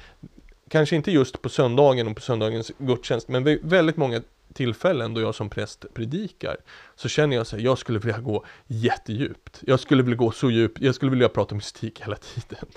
[0.70, 4.22] kanske inte just på söndagen och på söndagens gudstjänst, men vid väldigt många
[4.54, 6.58] tillfällen då jag som präst predikar
[6.96, 9.60] så känner jag så här, jag skulle vilja gå jättedjupt.
[9.62, 12.68] Jag skulle vilja gå så djupt, jag skulle vilja prata mystik hela tiden.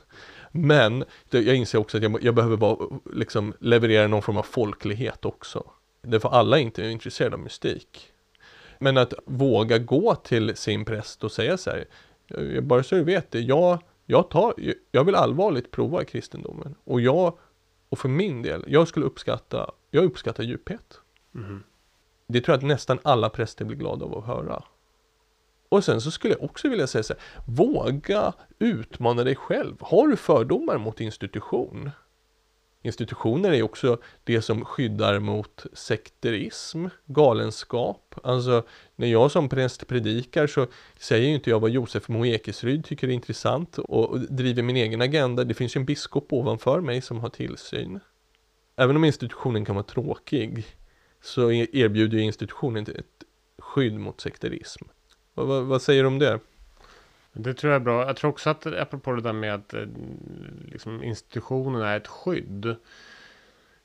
[0.53, 5.25] Men jag inser också att jag, jag behöver bara liksom leverera någon form av folklighet
[5.25, 5.71] också.
[6.03, 8.13] Därför alla är inte intresserade av mystik.
[8.79, 13.31] Men att våga gå till sin präst och säga så här, bara så du vet
[13.31, 14.55] det, jag, jag, tar,
[14.91, 16.75] jag vill allvarligt prova kristendomen.
[16.85, 17.39] Och jag,
[17.89, 21.01] och för min del, jag skulle uppskatta, jag uppskattar djuphet.
[21.35, 21.63] Mm.
[22.27, 24.63] Det tror jag att nästan alla präster blir glada av att höra.
[25.69, 29.77] Och sen så skulle jag också vilja säga så här, våga utmana dig själv.
[29.81, 31.91] Har du fördomar mot institution?
[32.83, 38.15] Institutioner är också det som skyddar mot sekterism, galenskap.
[38.23, 38.63] Alltså
[38.97, 40.67] när jag som präst predikar så
[40.99, 45.45] säger ju inte jag vad Josef Moekesryd tycker är intressant och driver min egen agenda.
[45.45, 48.01] Det finns ju en biskop ovanför mig som har tillsyn.
[48.77, 50.67] Även om institutionen kan vara tråkig
[51.23, 53.25] så erbjuder institutionen ett
[53.59, 54.85] skydd mot sekterism.
[55.35, 56.41] Vad, vad, vad säger du om det?
[57.41, 58.07] Det tror jag är bra.
[58.07, 59.87] Jag tror också att apropå det där med att eh,
[60.65, 62.77] liksom, institutionen är ett skydd.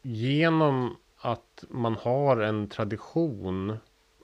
[0.01, 3.77] Genom att man har en tradition.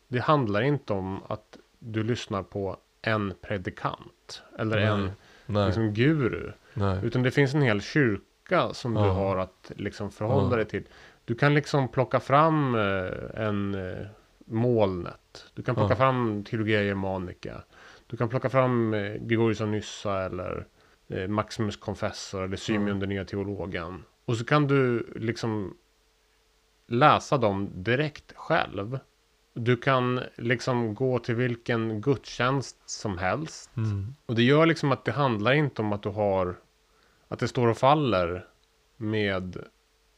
[0.08, 4.42] Det handlar inte om att du lyssnar på en predikant.
[4.58, 5.12] Eller nej, en
[5.46, 5.66] nej.
[5.66, 6.52] Liksom, guru.
[6.74, 7.00] Nej.
[7.04, 9.04] Utan det finns en hel kyrka som ja.
[9.04, 10.56] du har att liksom, förhålla ja.
[10.56, 10.84] dig till.
[11.26, 14.06] Du kan liksom plocka fram eh, en eh,
[14.46, 15.46] molnet.
[15.54, 15.98] Du kan plocka ja.
[15.98, 17.64] fram Teologia Germanica.
[18.10, 20.68] Du kan plocka fram eh, Gregorius av Nyssa eller
[21.08, 23.00] eh, Maximus Confessor eller Symeon mm.
[23.00, 24.04] den nya teologen.
[24.26, 25.78] Och så kan du liksom
[26.88, 29.00] läsa dem direkt själv.
[29.54, 33.78] Du kan liksom gå till vilken gudstjänst som helst.
[33.78, 34.16] Mm.
[34.26, 36.56] Och det gör liksom att det handlar inte om att du har,
[37.28, 38.46] att det står och faller
[38.98, 39.58] med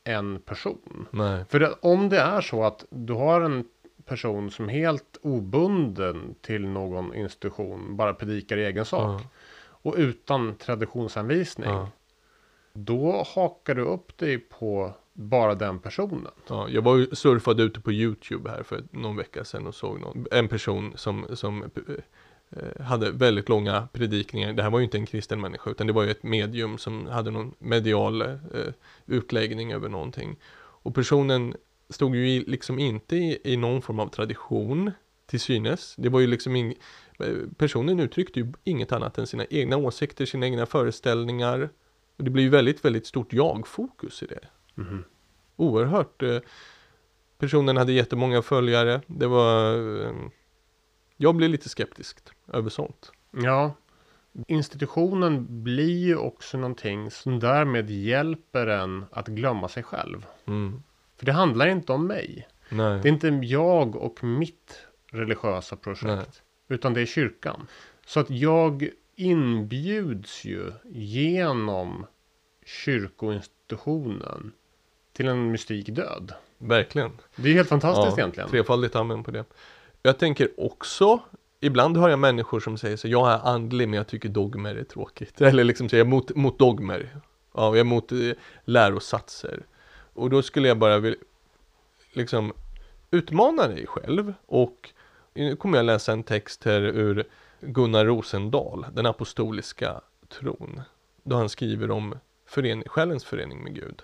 [0.03, 1.07] en person.
[1.11, 1.45] Nej.
[1.49, 3.65] För det, om det är så att du har en
[4.05, 9.27] person som helt obunden till någon institution bara predikar i egen sak Ja.
[9.69, 11.69] och utan traditionsanvisning.
[11.69, 11.89] Ja.
[12.73, 16.31] Då hakar du upp dig på bara den personen.
[16.49, 19.99] Ja, jag var ju surfade ute på YouTube här för någon vecka sedan och såg
[19.99, 24.53] någon, en person som, som eh, hade väldigt långa predikningar.
[24.53, 27.07] Det här var ju inte en kristen människa utan det var ju ett medium som
[27.07, 28.27] hade någon medial eh,
[29.05, 30.35] utläggning över någonting.
[30.83, 31.55] Och personen
[31.91, 34.91] stod ju i, liksom inte i, i någon form av tradition
[35.25, 35.95] till synes.
[35.97, 36.73] Det var ju liksom ing,
[37.19, 37.27] eh,
[37.57, 41.69] personen uttryckte ju inget annat än sina egna åsikter, sina egna föreställningar.
[42.17, 44.39] Och det blir ju väldigt, väldigt stort jag-fokus i det
[44.75, 45.03] Mhm.
[45.55, 46.23] oerhört.
[46.23, 46.37] eh,
[47.37, 49.01] Personen hade jättemånga följare.
[49.07, 49.73] Det var...
[50.05, 50.13] eh,
[51.17, 52.17] Jag blev lite skeptisk
[52.53, 53.11] över sånt.
[53.31, 53.73] Ja,
[54.47, 60.25] institutionen blir ju också någonting som därmed hjälper en att glömma sig själv.
[60.45, 60.83] Mm.
[61.21, 62.47] För det handlar inte om mig.
[62.69, 62.99] Nej.
[63.01, 66.03] Det är inte jag och mitt religiösa projekt.
[66.03, 66.25] Nej.
[66.67, 67.67] Utan det är kyrkan.
[68.05, 72.05] Så att jag inbjuds ju genom
[72.65, 74.51] kyrkoinstitutionen
[75.13, 76.33] till en mystik död.
[76.57, 77.11] Verkligen.
[77.35, 78.49] Det är helt fantastiskt egentligen.
[78.49, 79.45] Trefaldigt amen på det.
[80.03, 81.19] Jag tänker också,
[81.59, 84.83] ibland har jag människor som säger så, jag är andlig men jag tycker dogmer är
[84.83, 85.41] tråkigt.
[85.41, 87.09] Eller liksom säger mot, mot dogmer.
[87.53, 88.17] Ja, jag är mot eh,
[88.65, 89.65] lärosatser.
[90.21, 91.19] Och då skulle jag bara vilja,
[92.13, 92.53] liksom
[93.11, 94.89] utmana dig själv och
[95.33, 97.23] nu kommer jag läsa en text här ur
[97.59, 100.81] Gunnar Rosendahl, den apostoliska tron.
[101.23, 104.01] Då han skriver om förening, själens förening med Gud.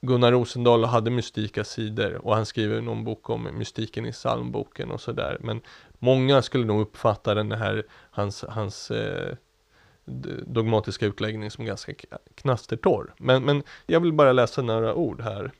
[0.00, 5.00] Gunnar Rosendahl hade mystika sidor och han skriver någon bok om mystiken i psalmboken och
[5.00, 5.38] sådär.
[5.40, 5.60] Men
[5.98, 9.36] många skulle nog uppfatta den här, hans, hans eh,
[10.46, 11.92] dogmatiska utläggning som ganska
[12.34, 13.14] knastertorr.
[13.18, 15.52] Men, men jag vill bara läsa några ord här.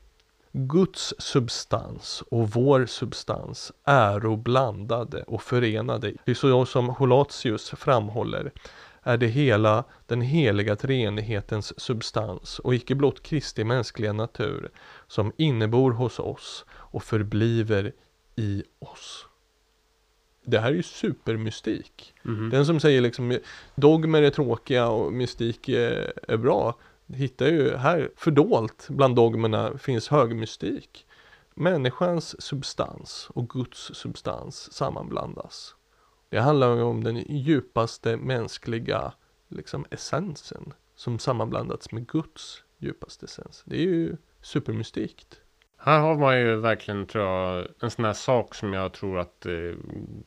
[0.51, 6.13] Guds substans och vår substans äro blandade och förenade.
[6.25, 8.51] Det är så som Holatius framhåller
[9.03, 14.71] är det hela den heliga treenighetens substans och icke blott Kristi mänskliga natur
[15.07, 17.93] som innebor hos oss och förbliver
[18.35, 19.26] i oss.
[20.49, 22.13] Det här är ju supermystik.
[22.23, 22.49] Mhm.
[22.49, 23.39] Den som säger liksom
[23.75, 26.75] dogmer är tråkiga och mystik är, är bra
[27.07, 31.07] hittar ju här fördolt bland dogmerna finns hög mystik.
[31.53, 35.75] Människans substans och Guds substans sammanblandas.
[36.29, 39.13] Det handlar om den djupaste mänskliga
[39.47, 43.63] liksom, essensen som sammanblandats med Guds djupaste essens.
[43.65, 45.41] Det är ju supermystikt.
[45.77, 49.45] Här har man ju verkligen tror jag en sån här sak som jag tror att
[49.45, 49.75] eh,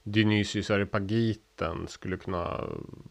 [0.02, 2.64] Dionysius Areopagiten skulle kunna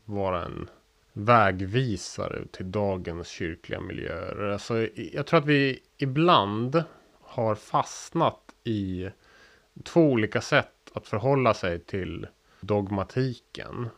[0.05, 0.69] vara en
[1.13, 4.49] vägvisare till dagens kyrkliga miljöer.
[4.49, 6.83] Alltså, jag tror att vi ibland
[7.21, 9.09] har fastnat i
[9.83, 12.27] två olika sätt att förhålla sig till
[12.61, 13.89] dogmatiken.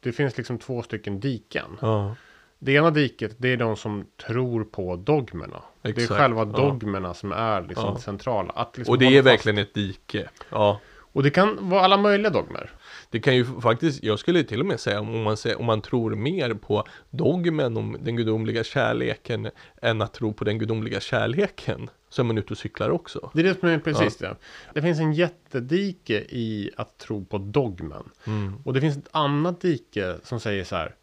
[0.00, 1.78] Det finns liksom två stycken diken.
[1.80, 2.16] Ja,
[2.62, 5.62] det ena diket det är de som tror på dogmerna.
[5.82, 6.44] Det är Exakt, själva ja.
[6.44, 7.98] dogmerna som är liksom Ja.
[7.98, 8.52] centrala.
[8.52, 10.28] Att liksom och det är verkligen ett dike.
[10.50, 10.80] Ja.
[11.12, 12.70] Och det kan vara alla möjliga dogmer.
[13.10, 15.82] Det kan ju faktiskt, jag skulle till och med säga om man, säger, om man
[15.82, 19.50] tror mer på dogmen om den gudomliga kärleken
[19.82, 23.30] än att tro på den gudomliga kärleken så är man ute och cyklar också.
[23.34, 24.36] Det är det som är precis det.
[24.74, 28.10] Det finns en jättedike i att tro på dogmen.
[28.26, 28.62] Mm.
[28.64, 30.94] Och det finns ett annat dike som säger så här.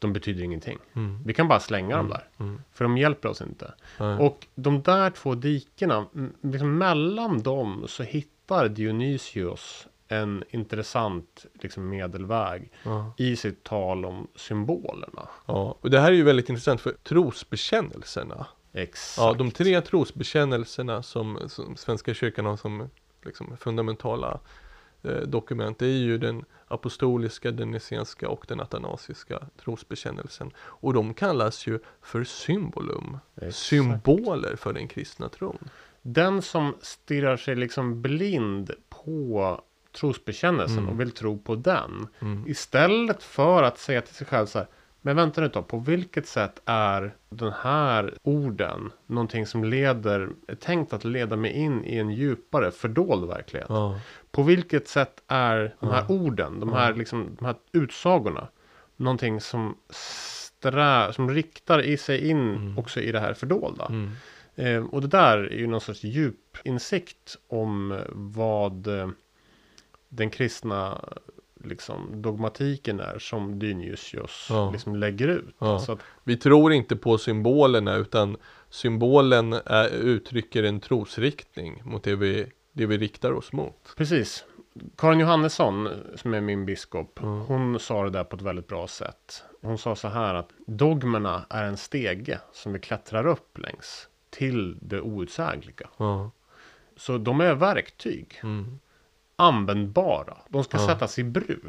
[0.00, 0.78] De betyder ingenting.
[0.94, 1.18] Mm.
[1.24, 2.28] Vi kan bara slänga dem där.
[2.38, 2.62] Mm.
[2.72, 3.74] För de hjälper oss inte.
[3.98, 4.18] Nej.
[4.18, 6.06] Och de där två dikena,
[6.42, 13.12] liksom mellan dem så hittar Dionysius en intressant liksom, medelväg Ja.
[13.16, 15.28] i sitt tal om symbolerna.
[15.46, 18.46] ja, och det här är ju väldigt intressant för trosbekännelserna.
[18.72, 19.18] Exakt.
[19.18, 22.90] Ja, de tre trosbekännelserna som, som Svenska kyrkan har som
[23.24, 24.40] liksom, fundamentala
[25.26, 25.78] dokument.
[25.78, 30.50] Det är ju den apostoliska, den nicenska och den atanasiska trosbekännelsen.
[30.58, 33.18] Och de kallas ju för symbolum.
[33.36, 33.56] Exakt.
[33.56, 35.68] Symboler för den kristna tron.
[36.02, 39.60] Den som stirrar sig liksom blind på
[39.92, 40.90] trosbekännelsen Mm.
[40.90, 42.06] och vill tro på den.
[42.20, 42.44] Mm.
[42.48, 44.68] Istället för att säga till sig själv så här.
[45.02, 50.54] Men vänta nu då, på vilket sätt är den här orden någonting som leder, är
[50.54, 53.66] tänkt att leda mig in i en djupare fördold verklighet?
[53.70, 54.00] Ja,
[54.32, 56.14] På vilket sätt är de här Ja.
[56.14, 58.48] orden, de här, liksom, de här utsagorna,
[58.96, 62.78] någonting som, strä, som riktar i sig in Mm.
[62.78, 63.86] också i det här fördolda?
[63.86, 64.10] mm.
[64.54, 69.08] Eh, och det där är ju någon sorts djup insikt om vad eh,
[70.08, 71.04] den kristna
[71.64, 74.70] liksom, dogmatiken är som Dionysios Ja.
[74.70, 75.54] liksom lägger ut.
[75.58, 75.76] Ja.
[75.88, 78.36] Att, Vi tror inte på symbolerna utan
[78.70, 82.46] symbolen är, uttrycker en trosriktning mot det vi,
[82.80, 83.94] det vi riktar oss mot.
[83.96, 84.44] precis.
[84.96, 87.40] Karin Johannesson, som är min biskop, Mm.
[87.40, 89.44] hon sa det där på ett väldigt bra sätt.
[89.62, 94.78] Hon sa så här att dogmerna är en stege som vi klättrar upp längs till
[94.82, 95.88] det outsägliga.
[95.96, 96.30] Ja.
[96.96, 98.78] Så de är verktyg, Mm.
[99.36, 100.36] användbara.
[100.48, 101.62] De ska sättas i bruk.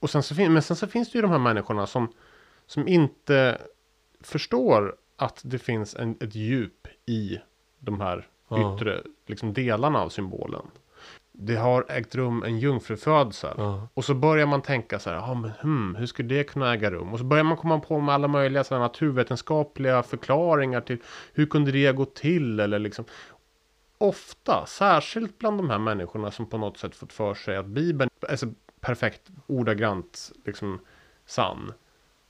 [0.00, 2.12] Och sen så, fin- men sen så finns det ju de här människorna som,
[2.66, 3.60] som inte
[4.20, 7.38] förstår att det finns en, ett djup i
[7.78, 8.76] de här Ja.
[8.76, 10.66] yttre liksom, delarna av symbolen.
[11.32, 13.54] Det har ägt rum en jungfrufödsel.
[13.56, 13.88] Ja.
[13.94, 16.90] Och så börjar man tänka så här, ah, men, hmm, hur skulle det kunna äga
[16.90, 17.12] rum?
[17.12, 20.98] Och så börjar man komma på med alla möjliga så här, naturvetenskapliga förklaringar till
[21.32, 22.60] hur kunde det gå till?
[22.60, 23.04] Eller liksom,
[23.98, 28.10] ofta, särskilt bland de här människorna som på något sätt fått för sig att Bibeln
[28.28, 30.80] är så perfekt ordagrant liksom,
[31.26, 31.72] sann.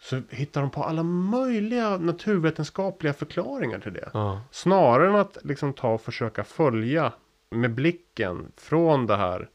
[0.00, 4.10] Så hittar de på alla möjliga naturvetenskapliga förklaringar till det.
[4.14, 4.40] Ja.
[4.50, 7.12] Snarare än att liksom ta och försöka följa
[7.50, 9.48] med blicken från det här,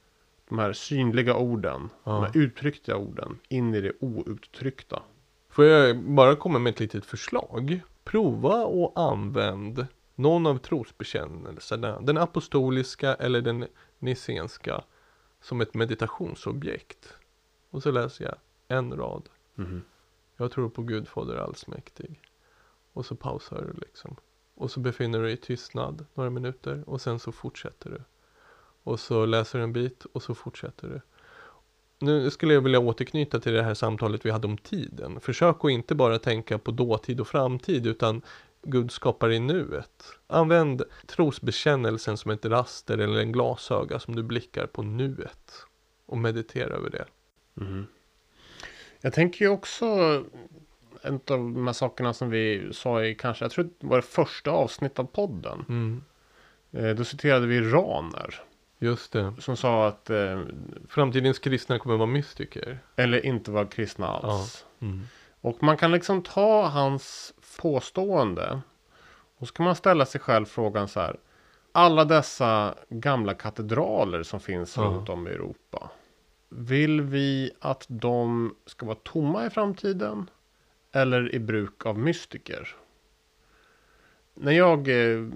[0.50, 2.12] de här synliga orden, Ja.
[2.12, 5.02] de här uttryckta orden, in i det outtryckta.
[5.50, 7.82] Får jag bara komma med ett litet förslag?
[8.04, 13.66] Prova och använd någon av trosbekännelserna, den apostoliska eller den
[14.00, 14.84] nicenska,
[15.42, 17.14] som ett meditationsobjekt.
[17.70, 18.36] Och så läser jag
[18.78, 19.30] en rad.
[20.38, 22.22] Jag tror på Gud Fader allsmäktig.
[22.94, 24.16] Och så pausar du liksom.
[24.56, 28.02] Och så befinner du dig i tystnad några minuter och sen så fortsätter du.
[28.84, 31.02] Och så läser du en bit och så fortsätter du.
[32.00, 35.20] Nu skulle jag vilja återknyta till det här samtalet vi hade om tiden.
[35.20, 38.22] Försök att inte bara tänka på dåtid och framtid utan
[38.62, 40.06] Gud skapar i nuet.
[40.28, 45.66] Använd trosbekännelsen som ett raster eller en glasöga som du blickar på nuet.
[46.06, 47.06] Och meditera över det.
[47.54, 47.86] Mm-hmm.
[49.06, 49.86] Jag tänker ju också
[51.02, 54.02] en av de här sakerna som vi sa i kanske, jag tror det var det
[54.02, 55.66] första avsnittet av podden.
[55.70, 56.04] Mm.
[56.72, 58.42] Eh, då citerade vi Raner.
[58.80, 59.34] Just det.
[59.40, 60.42] Som sa att, eh,
[60.90, 62.80] Framtidens kristna kommer vara mystiker.
[62.96, 64.66] eller inte var kristna alls.
[64.80, 65.02] Mm.
[65.42, 68.62] Och man kan liksom ta hans påstående.
[69.38, 71.18] Och så kan man ställa sig själv frågan så här.
[71.72, 74.84] Alla dessa gamla katedraler som finns Ja.
[74.84, 75.90] runt om i Europa.
[76.68, 80.30] Vill vi att de ska vara tomma i framtiden?
[80.92, 82.76] Eller i bruk av mystiker?
[84.34, 85.28] När jag eh,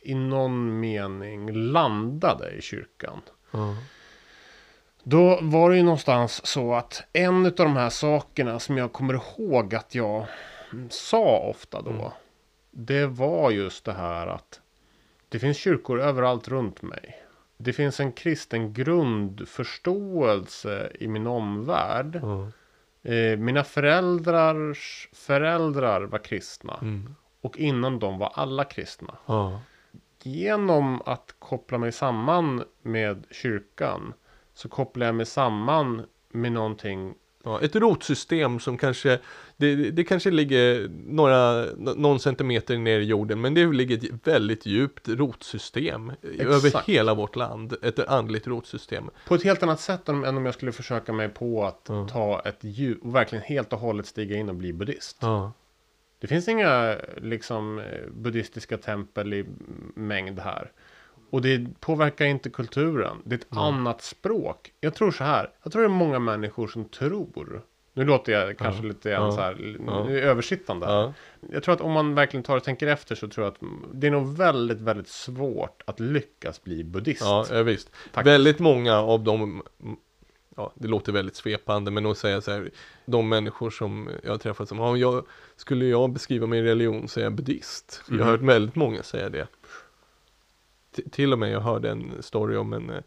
[0.00, 3.20] i någon mening landade i kyrkan.
[3.50, 3.76] Ja.
[5.02, 9.14] Då var det ju någonstans så att en av de här sakerna som jag kommer
[9.14, 10.26] ihåg att jag
[10.90, 11.90] sa ofta då.
[11.90, 12.10] Mm.
[12.70, 14.60] Det var just det här att
[15.28, 17.27] det finns kyrkor överallt runt mig.
[17.58, 22.20] Det finns en kristen grundförståelse i min omvärld.
[22.22, 22.50] Ja.
[23.12, 26.78] Eh, mina föräldrars föräldrar var kristna.
[26.82, 27.14] Mm.
[27.40, 29.18] Och innan dem var alla kristna.
[29.26, 29.60] Ja.
[30.22, 34.12] Genom att koppla mig samman med kyrkan
[34.54, 37.14] så kopplar jag mig samman med någonting.
[37.44, 39.18] Ja, ett rotsystem som kanske,
[39.56, 44.26] det, det kanske ligger några, nå- någon centimeter ner i jorden, men det ligger ett
[44.26, 46.88] väldigt djupt rotsystem över Exakt.
[46.88, 47.74] hela vårt land.
[47.82, 49.10] Ett andligt rotsystem.
[49.26, 52.08] På ett helt annat sätt än om jag skulle försöka mig på att Ja.
[52.12, 55.18] ta ett djup och verkligen helt och hållet stiga in och bli buddhist.
[55.20, 55.52] Ja.
[56.20, 59.44] Det finns inga liksom eh, buddhistiska tempel i
[59.94, 60.70] mängd här.
[61.30, 63.16] Och det påverkar inte kulturen.
[63.24, 64.72] Det är ett annat språk.
[64.80, 65.50] Jag tror så här.
[65.62, 67.62] Jag tror det är många människor som tror.
[67.94, 69.32] Nu låter jag kanske lite grann Ja.
[69.32, 69.76] så här.
[70.06, 71.12] Nu översittande.
[71.52, 73.60] Jag tror att om man verkligen tar och tänker efter så tror jag att
[73.92, 77.20] det är nog väldigt, väldigt svårt att lyckas bli buddhist.
[77.20, 77.88] Ja, visst.
[77.96, 78.26] Faktiskt.
[78.26, 79.62] Väldigt många av dem,
[80.56, 82.70] ja det låter väldigt svepande, men att säga så här,
[83.06, 87.20] de människor som jag har träffat som, ja, jag, skulle jag beskriva min religion så
[87.20, 88.02] är jag buddhist.
[88.08, 88.30] Jag har Mhm.
[88.30, 89.46] hört väldigt många säga det.
[91.10, 93.02] Till och med jag hörde en story om en eh,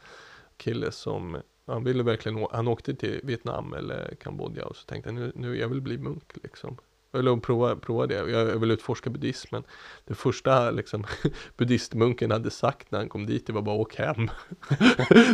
[0.57, 5.15] kille som, han ville verkligen, han åkte till Vietnam eller Kambodja och så tänkte han,
[5.15, 6.77] nu, nu jag vill bli munk liksom.
[7.13, 9.63] Eller prova, prova det, jag, vill utforska buddhismen.
[10.05, 11.03] Det första liksom,
[11.57, 14.29] buddhistmunken hade sagt när han kom dit, det var bara åk hem.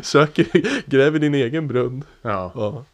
[0.03, 0.35] Sök,
[0.85, 2.03] gräv i din egen brunn.
[2.21, 2.51] Ja.
[2.55, 2.85] Ja.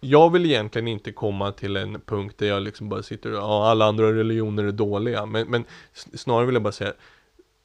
[0.00, 3.70] Jag vill egentligen inte komma till en punkt där jag liksom bara sitter och, ja
[3.70, 5.26] alla andra religioner är dåliga.
[5.26, 5.64] Men, men
[6.14, 6.92] snarare vill jag bara säga,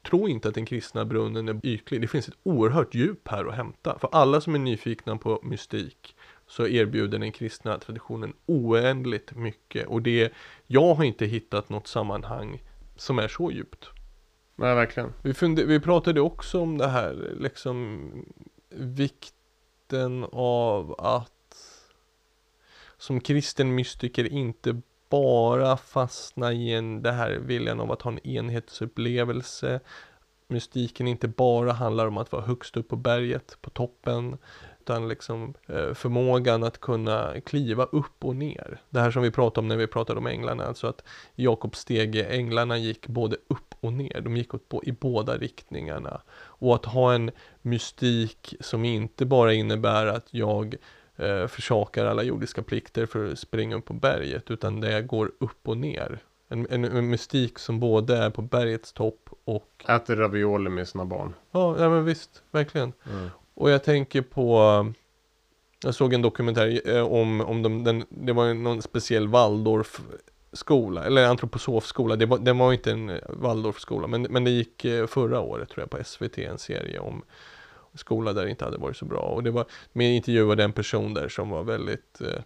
[0.02, 2.00] tro inte att den kristna brunnen är ytlig.
[2.00, 3.98] Det finns ett oerhört djup här att hämta.
[3.98, 9.86] För alla som är nyfikna på mystik så erbjuder den kristna traditionen oändligt mycket.
[9.86, 10.32] Och det,
[10.66, 12.62] jag har inte hittat något sammanhang
[12.96, 13.90] som är så djupt.
[14.56, 15.12] Nej, verkligen.
[15.22, 18.00] Vi, funde, vi pratade också om det här, liksom
[18.68, 21.32] vikten av att
[22.98, 24.80] som kristen mystiker inte
[25.12, 29.80] bara fastna i en, det här viljan av att ha en enhetsupplevelse.
[30.48, 34.38] Mystiken inte bara handlar om att vara högst upp på berget, på toppen,
[34.80, 38.80] utan liksom eh, förmågan att kunna kliva upp och ner.
[38.90, 41.04] Det här som vi pratade om när vi pratade om änglarna, alltså att
[41.34, 46.22] Jakobs stege, änglarna gick både upp och ner, de gick åt, i båda riktningarna.
[46.34, 47.30] Och att ha en
[47.62, 50.76] mystik som inte bara innebär att jag
[51.16, 55.68] eh, försakar alla jordiska plikter för att springa upp på berget, utan det går upp
[55.68, 56.18] och ner.
[56.48, 59.84] En, en, en mystik som både är på bergets topp och...
[59.88, 61.34] Äter ravioli med sina barn.
[61.50, 62.92] Ja, ja men visst, verkligen.
[63.10, 63.28] Mm.
[63.54, 64.92] Och jag tänker på
[65.84, 70.00] Jag såg en dokumentär eh, om, om de, den, det var någon speciell Waldorf
[70.52, 75.06] skola, eller antroposofskola, det var, den var inte en Waldorfskola, men, men det gick eh,
[75.06, 77.22] förra året tror jag på SVT, en serie om
[77.94, 79.20] skola där det inte hade varit så bra.
[79.20, 82.42] Och det var, med intervjuade en person där som var väldigt eh,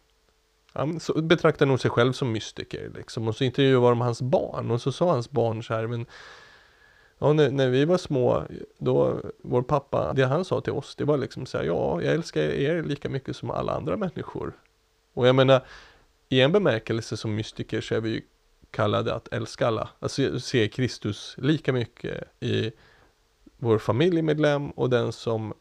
[0.72, 3.28] han betraktade nog sig själv som mystiker liksom.
[3.28, 6.06] Och så intervjuade de hans barn och så sa hans barn så här, men
[7.18, 8.46] Ja, när, när, vi var små,
[8.78, 12.14] då, vår pappa, det han sa till oss, det var liksom så här, ja, jag
[12.14, 14.52] älskar er lika mycket som alla andra människor.
[15.14, 15.66] Och jag menar,
[16.28, 18.22] i en bemärkelse som mystiker så är vi ju
[18.70, 22.72] kallade att älska alla, alltså se Kristus lika mycket i
[23.66, 25.54] vår familjemedlem och den som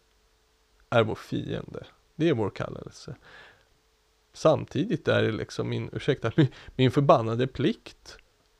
[0.89, 1.85] är vår fiende.
[2.15, 3.15] Det är vår kallelse.
[4.33, 8.17] Samtidigt är det liksom min, ursäkta, min, min förbannade plikt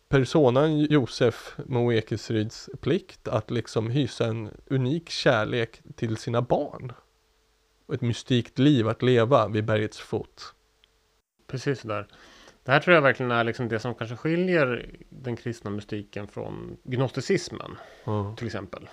[0.08, 6.94] personan Josef Moekesryds plikt att liksom hysa en unik kärlek till sina barn.
[7.86, 10.54] Och ett mystikt liv att leva vid bergets fot.
[11.48, 12.08] Precis där.
[12.64, 16.78] Det här tror jag verkligen är liksom det som kanske skiljer den kristna mystiken från
[16.84, 17.78] gnosticismen.
[18.06, 18.36] Mm.
[18.36, 18.90] Till exempel.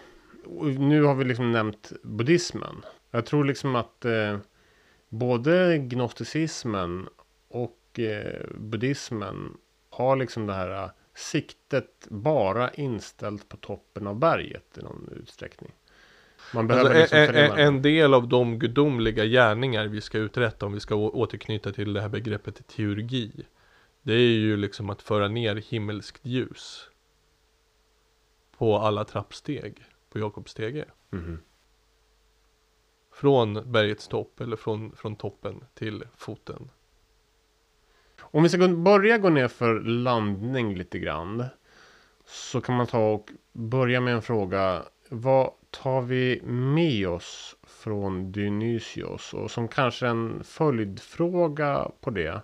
[0.78, 2.84] Nu har vi liksom nämnt buddhismen.
[3.11, 4.38] Jag tror liksom att eh,
[5.09, 7.09] både gnosticismen
[7.49, 9.57] och eh, buddhismen
[9.90, 15.72] har liksom det här siktet bara inställt på toppen av berget i någon utsträckning.
[16.55, 20.72] Man behöver alltså, liksom en, en del av de gudomliga gärningar vi ska uträtta om
[20.72, 23.32] vi ska återknyta till det här begreppet teurgi.
[24.03, 26.88] Det är ju liksom att föra ner himmelskt ljus.
[28.59, 30.84] På alla trappsteg på Jakobs stege.
[31.12, 31.38] Mm.
[33.12, 36.70] Från bergets topp eller från, från toppen till foten.
[38.20, 41.44] Om vi ska börja gå ner för landning lite grann.
[42.24, 44.82] Så kan man ta och börja med en fråga.
[45.08, 49.34] Vad tar vi med oss från Dionysios?
[49.34, 52.40] Och som kanske en följdfråga på det.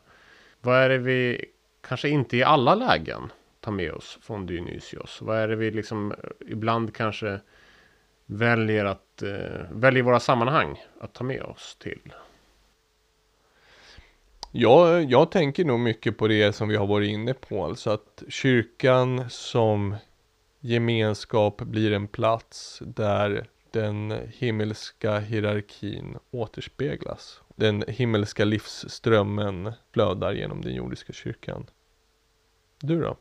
[0.60, 1.44] Vad är det vi
[1.80, 5.22] kanske inte i alla lägen tar med oss från Dionysios?
[5.22, 7.40] Vad är det vi liksom ibland kanske
[8.30, 12.12] väljer att eh, välja våra sammanhang att ta med oss till?
[14.52, 18.22] Ja, jag tänker nog mycket på det som vi har varit inne på, alltså att
[18.28, 19.96] kyrkan som
[20.60, 27.42] gemenskap blir en plats där den himmelska hierarkin återspeglas.
[27.56, 31.66] Den himmelska livsströmmen flödar genom den jordiska kyrkan.
[32.80, 33.16] Du då?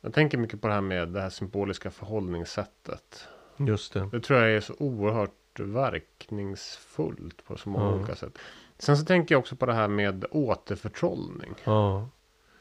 [0.00, 3.28] Jag tänker mycket på det här med det här symboliska förhållningssättet.
[3.56, 4.08] Just det.
[4.12, 7.98] Det tror jag är så oerhört verkningsfullt på så många mm.
[7.98, 8.38] olika sätt.
[8.78, 11.54] Sen så tänker jag också på det här med återförtrollning.
[11.64, 12.08] Ja.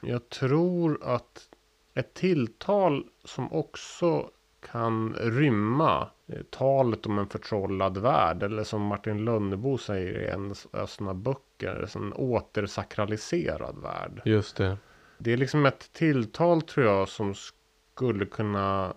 [0.01, 1.49] Jag tror att
[1.93, 4.29] ett tilltal som också
[4.71, 8.43] kan rymma eh, talet om en förtrollad värld.
[8.43, 11.89] Eller som Martin Lönnebo säger i en av sina böcker.
[11.95, 14.21] En återsakraliserad värld.
[14.25, 14.77] Just det.
[15.17, 18.93] Det är liksom ett tilltal tror jag som skulle kunna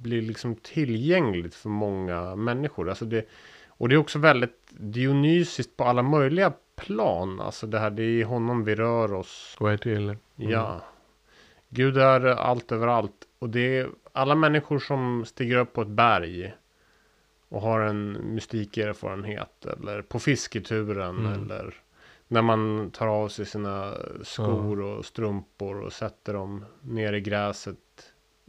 [0.00, 2.88] bli liksom tillgängligt för många människor.
[2.88, 3.28] Alltså det,
[3.68, 7.40] och det är också väldigt Dionysiskt på alla möjliga plan.
[7.40, 9.56] Alltså det här, det är i honom vi rör oss.
[9.58, 10.02] Går till.
[10.02, 10.18] Mm.
[10.36, 10.80] Ja.
[11.68, 13.26] Gud är allt överallt.
[13.38, 16.54] Och det är alla människor som stiger upp på ett berg.
[17.48, 19.66] Och har en mystikerfarenhet.
[19.66, 21.18] Eller på fisketuren.
[21.18, 21.32] Mm.
[21.32, 21.74] Eller
[22.28, 25.80] när man tar av sig sina skor och strumpor.
[25.80, 27.76] Och sätter dem ner i gräset.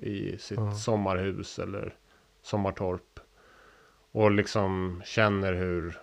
[0.02, 0.74] I sitt ja.
[0.74, 1.96] sommarhus eller
[2.42, 3.20] sommartorp.
[4.12, 6.00] Och liksom känner hur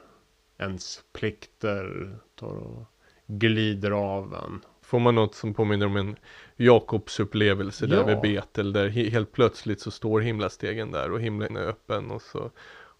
[0.58, 2.84] ens plikter tar och
[3.26, 4.60] glider av en.
[4.82, 6.16] Får man något som påminner om en
[6.56, 7.96] Jakobs upplevelse ja.
[7.96, 12.22] där vid Betel där helt plötsligt så står himlastegen där och himlen är öppen och
[12.22, 12.50] så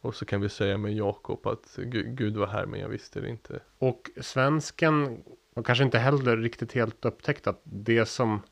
[0.00, 3.28] och så kan vi säga med Jakob att Gud var här men jag visste det
[3.28, 3.60] inte.
[3.78, 5.22] Och svensken
[5.54, 8.42] har kanske inte heller riktigt helt upptäckt att det som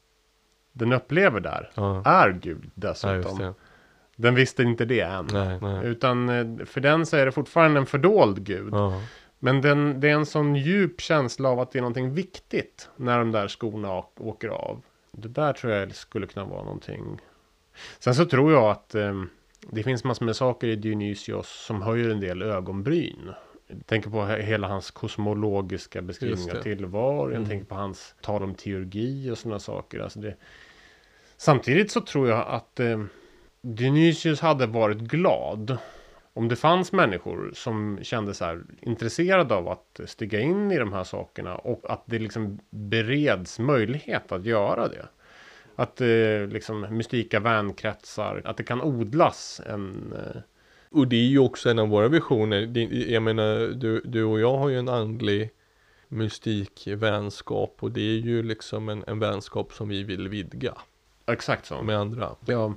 [0.77, 2.03] den upplever där ja.
[2.05, 3.41] är Gud dessutom.
[3.41, 3.55] Ja,
[4.17, 5.29] Den visste inte det än.
[5.33, 5.87] Nej, nej.
[5.87, 8.75] Utan eh, för den så är det fortfarande en fördold gud.
[8.75, 9.03] Ja.
[9.39, 13.19] Men den, det är en sån djup känsla av att det är någonting viktigt när
[13.19, 14.83] de där skorna åker av.
[15.13, 17.21] Det där tror jag skulle kunna vara någonting.
[17.99, 19.23] Sen så tror jag att eh,
[19.71, 23.31] det finns massor med saker i Dionysios som höjer en del ögonbryn.
[23.69, 27.31] Jag tänker på he- hela hans kosmologiska beskrivning av tillvaron.
[27.31, 27.49] Jag Mm.
[27.49, 30.01] tänker på hans tal om teurgi och sådana saker.
[30.01, 30.35] Alltså det...
[31.37, 33.05] Samtidigt så tror jag att eh,
[33.63, 35.79] Dionysius hade varit glad
[36.33, 40.93] om det fanns människor som kände så här intresserade av att stiga in i de
[40.93, 45.07] här sakerna och att det liksom bereds möjlighet att göra det.
[45.77, 50.13] Att eh, liksom mystika vänkretsar, att det kan odlas en...
[50.13, 50.41] Eh,
[50.91, 52.79] Och det är ju också en av våra visioner.
[53.11, 55.51] Jag menar, du, du och jag har ju en andlig
[56.09, 60.75] mystik vänskap och det är ju liksom en, en vänskap som vi vill vidga
[61.27, 61.83] exakt så.
[61.83, 62.31] med andra.
[62.45, 62.75] Ja.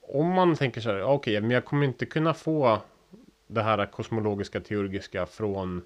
[0.00, 2.80] Om man tänker så här, okej, men jag kommer inte kunna få
[3.46, 5.82] det här kosmologiska teurgiska från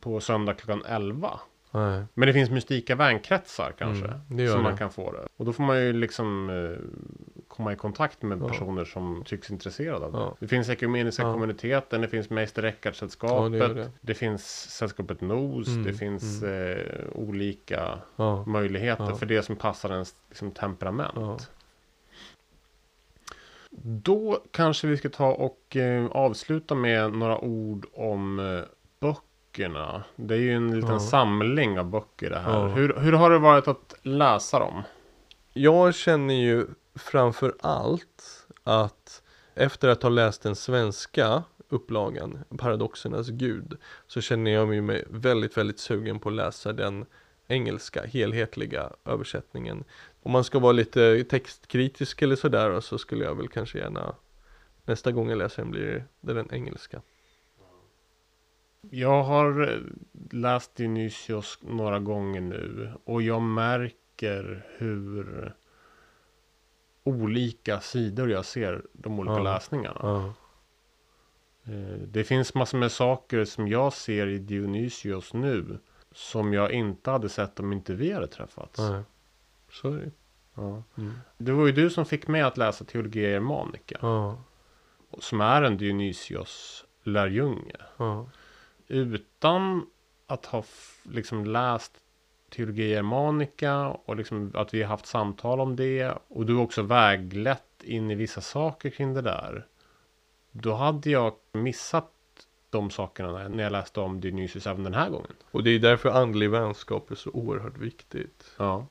[0.00, 1.40] på söndag klockan 11.
[1.70, 2.04] Nej.
[2.14, 4.06] Men det finns mystika vänkretsar kanske.
[4.06, 4.62] Mm, som det.
[4.62, 5.26] man kan få det.
[5.36, 6.78] Och då får man ju liksom eh,
[7.56, 8.48] komma i kontakt med Ja.
[8.48, 10.18] personer som tycks intresserade av det.
[10.18, 10.36] Ja.
[10.40, 11.32] Det finns ekumeniska Ja.
[11.32, 13.52] kommuniteten, det finns Meister Ja, Eckhart-sällskapet.
[13.52, 14.14] det gör det, det.
[14.14, 16.78] finns sällskapet Nos, Mm, det finns eh,
[17.14, 18.44] olika Ja.
[18.46, 19.14] möjligheter Ja.
[19.16, 21.12] för det som passar ens liksom, temperament.
[21.16, 21.38] Ja.
[23.80, 28.60] Då kanske vi ska ta och eh, avsluta med några ord om eh,
[29.00, 30.04] böckerna.
[30.16, 31.00] Det är ju en liten Ja.
[31.00, 32.58] samling av böcker det här.
[32.60, 32.66] Ja.
[32.68, 34.82] Hur, hur har det varit att läsa dem?
[35.52, 39.22] Jag känner ju framför allt att
[39.54, 43.76] efter att ha läst den svenska upplagan, Paradoxernas gud,
[44.06, 47.06] så känner jag mig väldigt, väldigt sugen på att läsa den
[47.48, 49.84] engelska, helhetliga översättningen.
[50.22, 54.14] Om man ska vara lite textkritisk eller sådär så skulle jag väl kanske gärna
[54.84, 57.02] nästa gång jag läser den blir det den engelska.
[58.90, 59.78] Jag har eh,
[60.30, 65.54] läst Dionysios några gånger nu och jag märker hur
[67.08, 69.42] olika sidor jag ser de olika Ja.
[69.42, 70.00] läsningarna.
[70.02, 70.32] Ja,
[71.68, 75.78] Eh, Det finns massor med saker som jag ser i Dionysios nu
[76.12, 78.78] som jag inte hade sett om inte vi hade träffats.
[78.78, 79.02] nej.
[79.72, 80.00] Så.
[80.54, 80.82] Ja.
[80.98, 81.12] Mm.
[81.38, 83.98] Det var ju du som fick mig att läsa Teologia Germanica.
[84.02, 84.38] Ja,
[85.18, 87.76] Som är en Dionysios lärjunge.
[87.96, 88.28] ja,
[88.88, 89.86] Utan
[90.26, 90.64] att ha
[91.02, 91.92] liksom läst
[92.56, 96.12] Teologia Germanica och liksom att vi har haft samtal om det.
[96.28, 99.66] Och du också väglett in i vissa saker kring det där.
[100.52, 102.10] Då hade jag missat
[102.70, 105.32] de sakerna när- jag läste om Dionysius även den här gången.
[105.50, 108.50] och det är därför andlig vänskap är så oerhört viktigt.
[108.56, 108.86] Ja.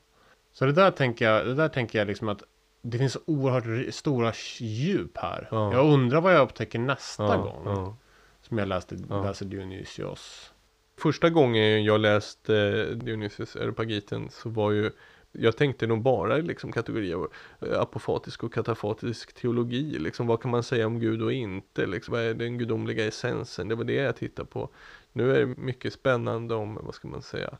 [0.52, 2.44] Så det där tänker jag, det där tänker jag liksom att
[2.82, 5.48] det finns oerhört stora djup här.
[5.52, 5.74] Ja.
[5.74, 7.62] Jag undrar vad jag upptäcker nästa Ja, gång.
[7.66, 7.96] ja.
[8.42, 10.52] Som jag läste, läser Dionysios.
[10.98, 14.92] Första gången jag läste eh, Dionysius Areopagiten så var ju
[15.38, 17.32] jag tänkte nog bara liksom kategorier av
[17.62, 20.00] eh, apofatisk och katafatisk teologi.
[20.00, 21.86] Liksom, vad kan man säga om Gud och inte?
[21.86, 23.68] Liksom, vad är den gudomliga essensen?
[23.68, 24.70] Det var det jag tittade på.
[25.12, 27.58] Nu är det mycket spännande om, vad ska man säga,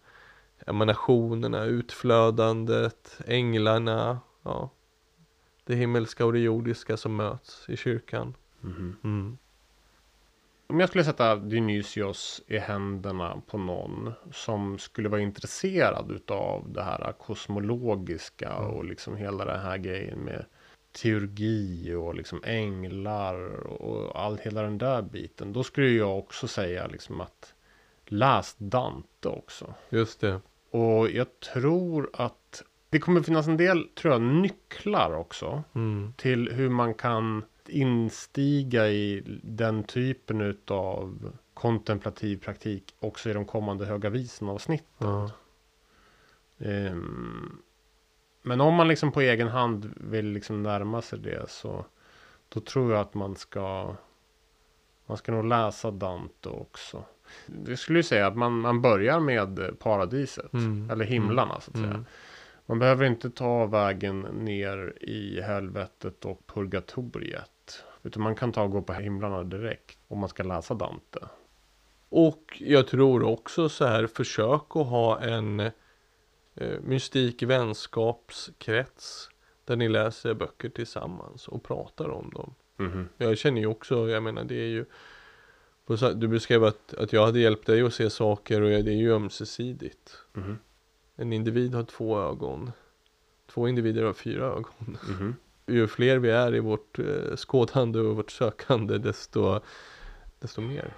[0.66, 4.70] emanationerna, utflödandet, änglarna, ja,
[5.64, 8.36] det himmelska och det jordiska som möts i kyrkan.
[8.62, 8.96] Mhm.
[9.04, 9.38] Mm.
[10.68, 16.84] Om jag skulle sätta Dionysios i händerna på någon som skulle vara intresserad utav det
[16.84, 18.72] här kosmologiska Mm.
[18.72, 20.46] och liksom hela den här grejen med
[20.92, 23.36] teurgi och liksom änglar
[23.82, 25.54] och all, hela den där biten.
[25.54, 27.54] Då skulle jag också säga liksom att
[28.06, 29.74] läs Dante också.
[29.90, 30.42] Just det.
[30.72, 36.14] Och jag tror att det kommer finnas en del, tror jag, nycklar också Mm.
[36.18, 43.86] till hur man kan instiga i den typen av kontemplativ praktik också i de kommande
[43.86, 45.08] Höga Visan-avsnitten.
[45.08, 45.32] Ja.
[46.60, 47.62] Ehm,
[48.42, 51.86] men om man liksom på egen hand vill liksom närma sig det så
[52.50, 53.96] då tror jag att man ska
[55.06, 57.04] man ska nog läsa Dante också.
[57.68, 60.54] Jag skulle ju säga att man, man börjar med paradiset.
[60.54, 60.90] Mm.
[60.90, 61.90] Eller himlarna så att säga.
[61.90, 62.06] Mm.
[62.66, 67.52] Man behöver inte ta vägen ner i helvetet och purgatoriet.
[68.06, 69.98] Utan man kan ta och gå på himlarna direkt.
[70.08, 71.20] Om man ska läsa Dante.
[72.10, 75.60] Och jag tror också så här, försök att ha en
[76.56, 79.30] eh, mystik vänskapskrets
[79.66, 82.56] där ni läser böcker tillsammans och pratar om dem.
[82.78, 83.10] Mhm.
[83.18, 84.86] Jag känner ju också, jag menar det är ju
[86.16, 89.14] du beskrev att, att jag hade hjälpt dig att se saker och det är ju
[89.14, 90.18] ömsesidigt.
[90.34, 90.58] Mhm.
[91.16, 92.72] En individ har två ögon.
[93.48, 94.98] Två individer har fyra ögon.
[95.10, 95.36] Mhm
[95.68, 99.60] ju fler vi är i vårt eh, skådande och vårt sökande desto,
[100.40, 100.94] desto mer.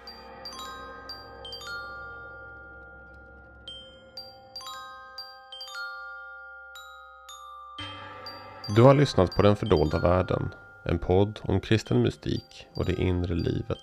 [8.76, 10.54] Du har lyssnat på Den fördolda världen.
[10.84, 13.78] En podd om kristen mystik och det inre livet.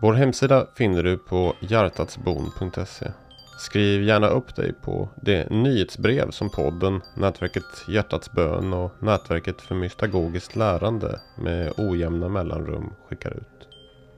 [0.00, 3.12] Vår hemsida finner du på hjärtatsbon.se.
[3.58, 9.74] Skriv gärna upp dig på det nyhetsbrev som podden, nätverket Hjärtats bön och nätverket för
[9.74, 13.68] mystagogiskt lärande med ojämna mellanrum skickar ut.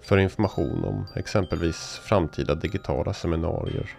[0.03, 3.91] För information om exempelvis framtida digitala seminarier.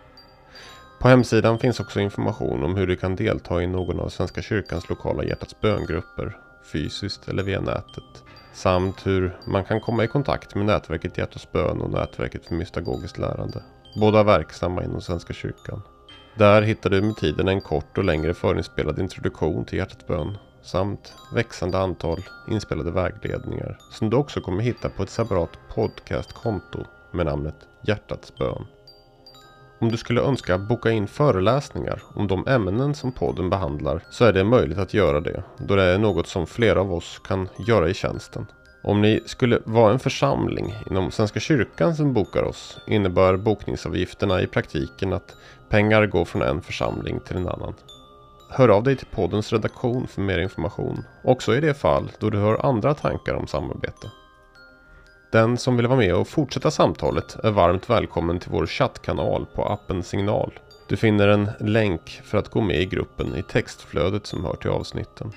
[1.00, 4.90] På hemsidan finns också information om hur du kan delta i någon av Svenska kyrkans
[4.90, 6.38] lokala Hjärtats böngrupper,
[6.72, 8.24] fysiskt eller via nätet.
[8.56, 13.18] Samt hur man kan komma i kontakt med nätverket Hjärtats bön och nätverket för mystagogiskt
[13.18, 13.64] lärande.
[14.00, 15.82] Båda verksamma inom Svenska kyrkan.
[16.38, 21.14] Där hittar du med tiden en kort och längre förinspelad introduktion till Hjärtats bön samt
[21.34, 26.80] växande antal inspelade vägledningar som du också kommer hitta på ett separat podcastkonto
[27.12, 28.66] med namnet Hjärtats bön.
[29.80, 34.34] Om du skulle önska boka in föreläsningar om de ämnen som podden behandlar så är
[34.34, 37.90] det möjligt att göra det då det är något som flera av oss kan göra
[37.90, 38.46] i tjänsten.
[38.84, 44.48] Om ni skulle vara en församling inom Svenska kyrkan som bokar oss innebär bokningsavgifterna i
[44.48, 45.36] praktiken att
[45.70, 47.74] pengar går från en församling till en annan.
[48.50, 52.38] Hör av dig till poddens redaktion för mer information, också i det fall då du
[52.38, 54.12] har andra tankar om samarbete.
[55.36, 59.66] Den som vill vara med och fortsätta samtalet är varmt välkommen till vår chattkanal på
[59.66, 60.60] appen Signal.
[60.88, 64.70] Du finner en länk för att gå med i gruppen i textflödet som hör till
[64.70, 65.32] avsnitten.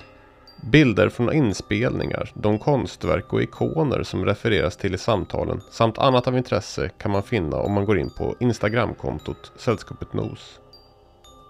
[0.71, 6.37] Bilder från inspelningar, de konstverk och ikoner som refereras till i samtalen samt annat av
[6.37, 10.59] intresse kan man finna om man går in på Instagramkontot Sällskapet Nos.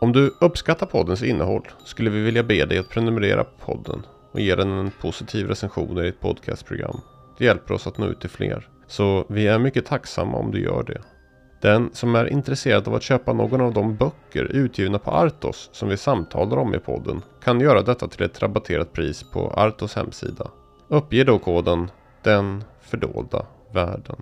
[0.02, 4.39] Om du uppskattar poddens innehåll skulle vi vilja be dig att prenumerera på podden och
[4.39, 7.02] ge den en positiv recension i ditt podcastprogram.
[7.39, 8.67] Det hjälper oss att nå ut till fler.
[8.87, 11.01] Så vi är mycket tacksamma om du gör det.
[11.61, 15.89] Den som är intresserad av att köpa någon av de böcker utgivna på Artos som
[15.89, 20.51] vi samtalar om i podden kan göra detta till ett rabatterat pris på Artos hemsida.
[20.87, 21.91] Uppge då koden
[22.23, 24.21] Den fördolda världen.